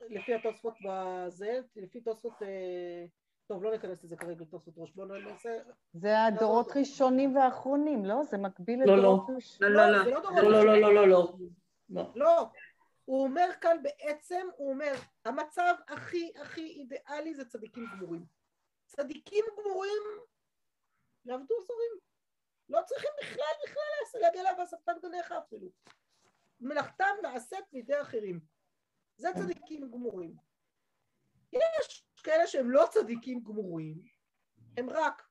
[0.00, 3.04] לפי התוספות בזה, לפי תוספות, אה,
[3.46, 5.50] טוב לא ניכנס לזה כרגע לתוספות ראש, בואו נעשה,
[5.92, 8.24] זה הדורות ראשונים ואחרונים, לא?
[8.24, 9.34] זה מקביל לא, לדורות לא.
[9.34, 9.72] ראשונים.
[9.72, 10.10] לא, לא, לא.
[10.10, 11.36] לא לא, לא, לא, לא, לא, לא.
[11.88, 12.12] לא.
[12.14, 12.46] לא,
[13.04, 14.92] הוא אומר כאן בעצם, הוא אומר,
[15.24, 18.24] המצב הכי הכי אידיאלי זה צדיקים גמורים.
[18.86, 20.02] צדיקים גמורים
[21.24, 22.00] יעבדו זרים.
[22.68, 25.68] לא צריכים בכלל בכלל להגיע אליו ואספת גניך אפילו.
[26.60, 28.40] מלאכתם נעשית בידי אחרים.
[29.16, 30.36] זה צדיקים גמורים.
[31.52, 34.02] יש כאלה שהם לא צדיקים גמורים,
[34.76, 35.28] הם רק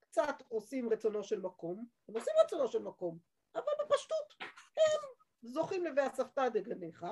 [0.00, 3.18] קצת עושים רצונו של מקום, הם עושים רצונו של מקום,
[3.54, 4.34] אבל בפשטות
[4.76, 5.00] הם
[5.42, 7.06] זוכים ל"ואספת דגניך",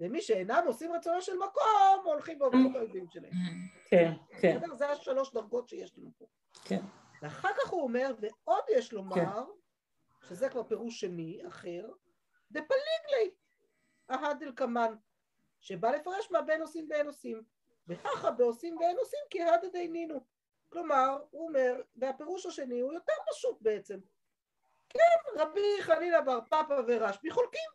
[0.00, 3.32] ומי שאינם עושים רצונו של מקום, הולכים ועובדים את האויבים שלהם.
[3.88, 4.60] כן, כן?
[4.72, 6.26] זה השלוש דרגות שיש לנו פה.
[6.64, 6.80] כן.
[7.22, 9.44] ואחר כך הוא אומר, ועוד יש לומר,
[10.28, 11.88] שזה כבר פירוש שני, אחר,
[12.50, 13.34] דפליגלי,
[14.10, 14.94] אלקמן,
[15.60, 17.42] שבא לפרש מה בין עושים ואין עושים.
[17.88, 20.20] וככה בעושים ואין עושים כי הד דיינינו.
[20.68, 23.98] כלומר, הוא אומר, והפירוש השני הוא יותר פשוט בעצם.
[24.88, 27.70] כן, רבי חנינא בר פפא ורשב"י חולקים,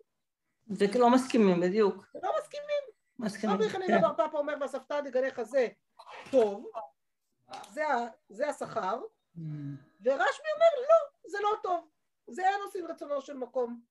[0.67, 2.05] ולא מסכימים, בדיוק.
[2.23, 2.83] לא מסכימים.
[3.19, 3.69] מסכימים, רבי כן.
[3.69, 5.67] חנינא בר פפא אומר ואספתא דגניך זה
[6.31, 6.71] טוב,
[7.69, 7.83] זה
[8.29, 9.01] זה השכר,
[10.01, 11.87] ורשב"י אומר לא, זה לא טוב,
[12.27, 13.81] זה אין עושים רצונו של מקום.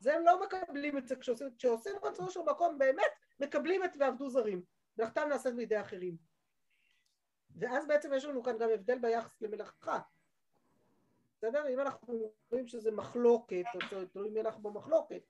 [0.00, 4.30] זה הם לא מקבלים את זה, כשעושים, כשעושים רצונו של מקום באמת מקבלים את ועבדו
[4.30, 4.62] זרים,
[4.98, 6.16] מלאכתם נעשית בידי אחרים.
[7.56, 10.00] ואז בעצם יש לנו כאן גם הבדל ביחס למלאכה.
[11.38, 11.68] בסדר?
[11.68, 15.22] אם אנחנו רואים שזה מחלוקת, או תלוי מי אנחנו במחלוקת.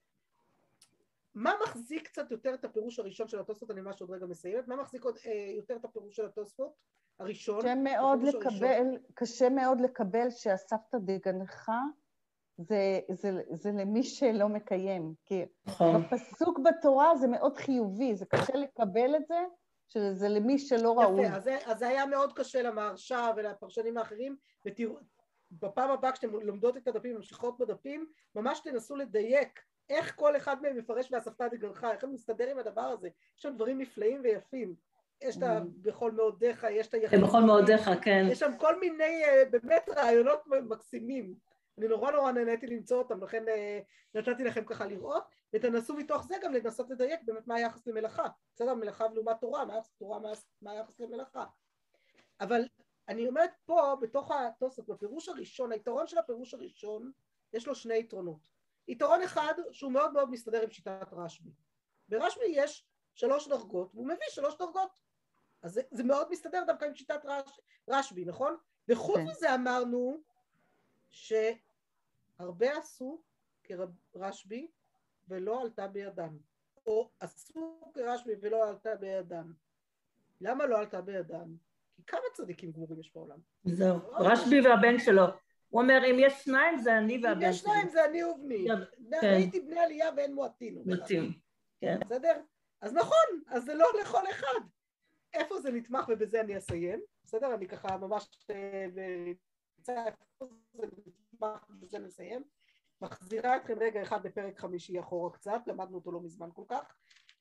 [1.35, 4.77] מה מחזיק קצת יותר את הפירוש הראשון של התוספות, אני ממש עוד רגע מסיימת, מה
[4.77, 6.73] מחזיק עוד, אה, יותר את הפירוש של התוספות
[7.19, 7.61] הראשון?
[7.61, 11.71] קשה מאוד לקבל, קשה מאוד לקבל שאספת דגנך
[12.61, 16.03] זה, זה, זה למי שלא מקיים, כי נכון.
[16.03, 19.39] בפסוק בתורה זה מאוד חיובי, זה קשה לקבל את זה,
[19.89, 21.27] שזה למי שלא ראוי.
[21.27, 24.37] יפה, אז זה, אז זה היה מאוד קשה למהרש"א ולפרשנים האחרים,
[24.67, 24.97] ותראו,
[25.51, 30.77] בפעם הבאה כשאתם לומדות את הדפים, ממשיכות בדפים, ממש תנסו לדייק איך כל אחד מהם
[30.77, 34.75] מפרש באספתא דגנך, איך הם מסתדר עם הדבר הזה, יש שם דברים נפלאים ויפים,
[35.23, 35.61] יש את ה...
[35.81, 38.27] בכל מאודיך, יש את היחיד, בכל מאודיך, כן.
[38.31, 41.35] יש שם כל מיני אה, באמת רעיונות מקסימים,
[41.81, 43.81] אני נורא נורא נהניתי למצוא אותם, לכן אה,
[44.15, 48.75] נתתי לכם ככה לראות, ותנסו מתוך זה גם לנסות לדייק באמת מה היחס למלאכה, בסדר?
[48.75, 51.45] מלאכה לעומת תורה, מה היחס לתורה, מה- מה היחס למלאכה.
[52.41, 52.63] אבל
[53.09, 57.13] אני אומרת פה, בתוך התוספות, בפירוש הראשון, היתרון של הפירוש הראשון,
[57.53, 58.49] יש לו שני יתרונות.
[58.89, 61.51] יתרון אחד, שהוא מאוד מאוד מסתדר עם שיטת רשב"י.
[62.09, 64.91] ברשב"י יש שלוש דרגות, והוא מביא שלוש דרגות.
[65.63, 68.57] אז זה, זה מאוד מסתדר דווקא עם שיטת רש, רשב"י, נכון?
[68.89, 69.27] וחוץ כן.
[69.27, 70.21] מזה אמרנו
[72.41, 73.23] שהרבה עשו
[74.13, 74.71] כרשב"י
[75.29, 76.39] ולא עלתה בידם,
[76.87, 79.53] או עשו כרשב"י ולא עלתה בידם.
[80.41, 81.57] למה לא עלתה בידם?
[81.97, 83.39] כי כמה צדיקים גמורים יש בעולם?
[83.65, 83.99] זהו.
[84.13, 85.23] רשב"י והבן שלו.
[85.69, 87.71] הוא אומר, אם יש שניים זה אני אם והבן יש שלי.
[87.71, 88.67] שניים זה אני ובני.
[89.21, 89.27] כן.
[89.27, 90.83] ראיתי בני עלייה ואין מועטין.
[90.87, 91.33] מתאים.
[91.81, 92.01] כן.
[92.01, 92.43] בסדר?
[92.81, 94.61] אז נכון, אז זה לא לכל אחד.
[95.35, 97.55] איפה זה נתמך ובזה אני אסיים, בסדר?
[97.55, 99.01] אני ככה ממש אה, איפה
[99.83, 101.30] זה נתמך
[101.71, 102.45] ובזה נסיים.
[103.01, 106.95] מחזירה אתכם רגע אחד בפרק חמישי אחורה קצת, למדנו אותו לא מזמן כל כך,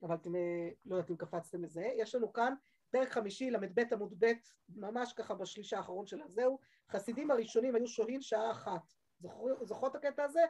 [0.04, 1.92] אבל אתם אה, לא יודעת אם קפצתם לזה.
[1.96, 2.54] יש לנו כאן
[2.92, 4.32] פרק חמישי, ל"ב עמוד ב',
[4.70, 6.60] ממש ככה בשליש האחרון של הזהו,
[6.92, 8.94] חסידים הראשונים היו שוהים שעה אחת.
[9.20, 10.46] זוכר- זוכרות את הקטע הזה?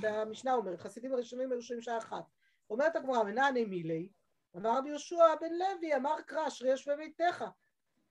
[0.00, 2.24] והמשנה אומרת, חסידים הראשונים היו שוהים שעה אחת.
[2.70, 4.08] אומרת הגמרא, מנעני מילי,
[4.56, 7.44] אמר רבי יהושע בן לוי, אמר קרא, אשרי יושבי ביתך.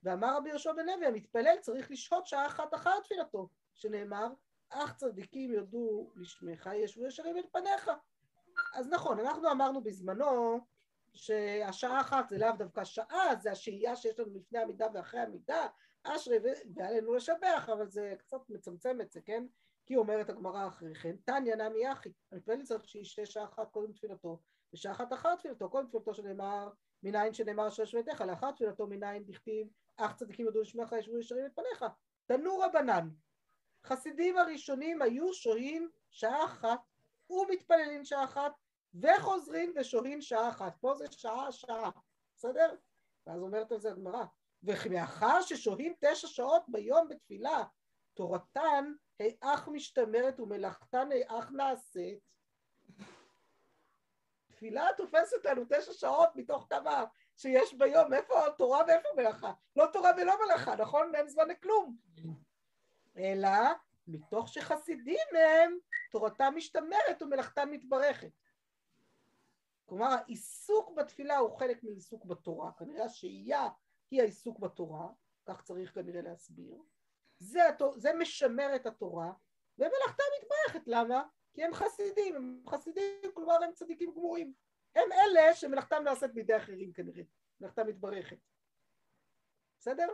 [0.04, 4.28] ואמר רבי יהושע בן לוי המתפלל צריך לשהות שעה אחת אחר תפילתו שנאמר
[4.72, 7.92] אך צדיקים יודו לשמך ישבו ישרים אל פניך.
[8.74, 10.60] אז נכון אנחנו אמרנו בזמנו
[11.14, 15.68] שהשעה אחת זה לאו דווקא שעה זה השהייה שיש לנו לפני המידה ואחרי המידה
[16.04, 16.38] אשרי
[16.76, 19.46] ועלינו לשבח אבל זה קצת מצמצם את זה כן?
[19.86, 24.40] כי אומרת הגמרא אחרי כן תניא נמי אחי המתפלל צריך שישתה שעה אחת קודם תפילתו
[24.74, 26.70] ושעה אחת אחר תפילתו קודם תפילתו שנאמר
[27.04, 29.68] מניין שנאמר אשר שביתך לאחר תפילתו מניין דכתיב
[29.98, 31.86] אך צדיקים יודו לשמך ישבו ישרים את פניך.
[32.26, 33.10] תנו רבנן
[33.86, 36.80] חסידים הראשונים היו שוהים שעה אחת
[37.30, 38.52] ומתפללים שעה אחת
[38.94, 41.90] וחוזרים ושוהים שעה אחת פה זה שעה שעה
[42.36, 42.76] בסדר?
[43.28, 44.24] ואז אומרת על זה הגמרא
[44.64, 47.64] ומאחר ששוהים תשע שעות ביום בתפילה
[48.14, 52.20] תורתן היאך משתמרת ומלאכתן היאך נעשית
[54.62, 57.06] תפילה תופסת אותנו תשע שעות מתוך כמה
[57.36, 59.52] שיש ביום, איפה תורה ואיפה מלאכה?
[59.76, 61.16] לא תורה ולא מלאכה, נכון?
[61.16, 61.96] אין זמן לכלום.
[63.18, 63.50] אלא
[64.08, 65.78] מתוך שחסידים הם,
[66.12, 68.32] תורתם משתמרת ומלאכתם מתברכת.
[69.86, 73.70] כלומר העיסוק בתפילה הוא חלק מעיסוק בתורה, כנראה השהייה
[74.12, 75.08] היא העיסוק בתורה,
[75.46, 76.82] כך צריך כנראה להסביר.
[77.40, 77.60] זה,
[77.96, 79.34] זה משמר את התורה,
[79.78, 81.24] ומלאכתה מתברכת, למה?
[81.54, 84.54] כי הם חסידים, הם חסידים, כלומר הם צדיקים גמורים.
[84.96, 87.24] הם אלה שמלאכתם נעשית בידי אחרים כנראה,
[87.62, 88.38] מלאכתם מתברכת.
[89.80, 90.08] בסדר?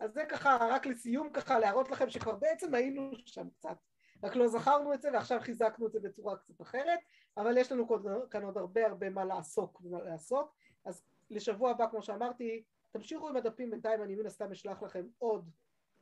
[0.00, 3.76] אז זה ככה, רק לסיום ככה, להראות לכם שכבר בעצם היינו שם קצת,
[4.22, 6.98] רק לא זכרנו את זה ועכשיו חיזקנו את זה בצורה קצת אחרת,
[7.36, 7.88] אבל יש לנו
[8.30, 10.52] כאן עוד הרבה הרבה מה לעסוק ומה לעשות,
[10.84, 15.50] אז לשבוע הבא, כמו שאמרתי, תמשיכו עם הדפים בינתיים, אני מן הסתם אשלח לכם עוד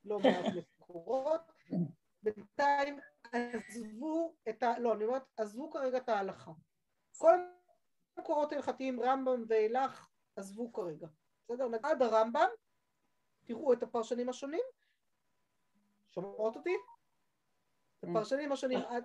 [0.05, 1.53] לא מעט מקורות,
[2.23, 2.99] בינתיים
[3.33, 4.79] עזבו את ה...
[4.79, 6.53] לא, אני אומרת, עזבו כרגע את ההלכה.
[7.19, 7.39] כל
[8.17, 11.07] המקורות ההלכתיים, רמב"ם ואילך, עזבו כרגע.
[11.45, 11.69] בסדר?
[11.69, 12.49] נגד הרמב"ם,
[13.45, 14.65] תראו את הפרשנים השונים.
[16.11, 16.77] שומעות אותי?
[17.99, 19.05] את הפרשנים השונים עד...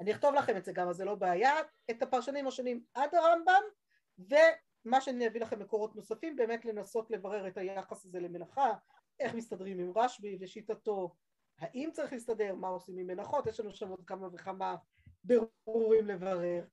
[0.00, 1.52] אני אכתוב לכם את זה גם, אז זה לא בעיה.
[1.90, 3.62] את הפרשנים השונים עד הרמב"ם,
[4.18, 8.72] ומה שאני אביא לכם מקורות נוספים, באמת לנסות לברר את היחס הזה למלאכה,
[9.20, 11.14] איך מסתדרים עם רשב"י ושיטתו,
[11.58, 14.76] האם צריך להסתדר, מה עושים עם מנחות, יש לנו שם עוד כמה וכמה
[15.24, 16.64] בירורים לברר.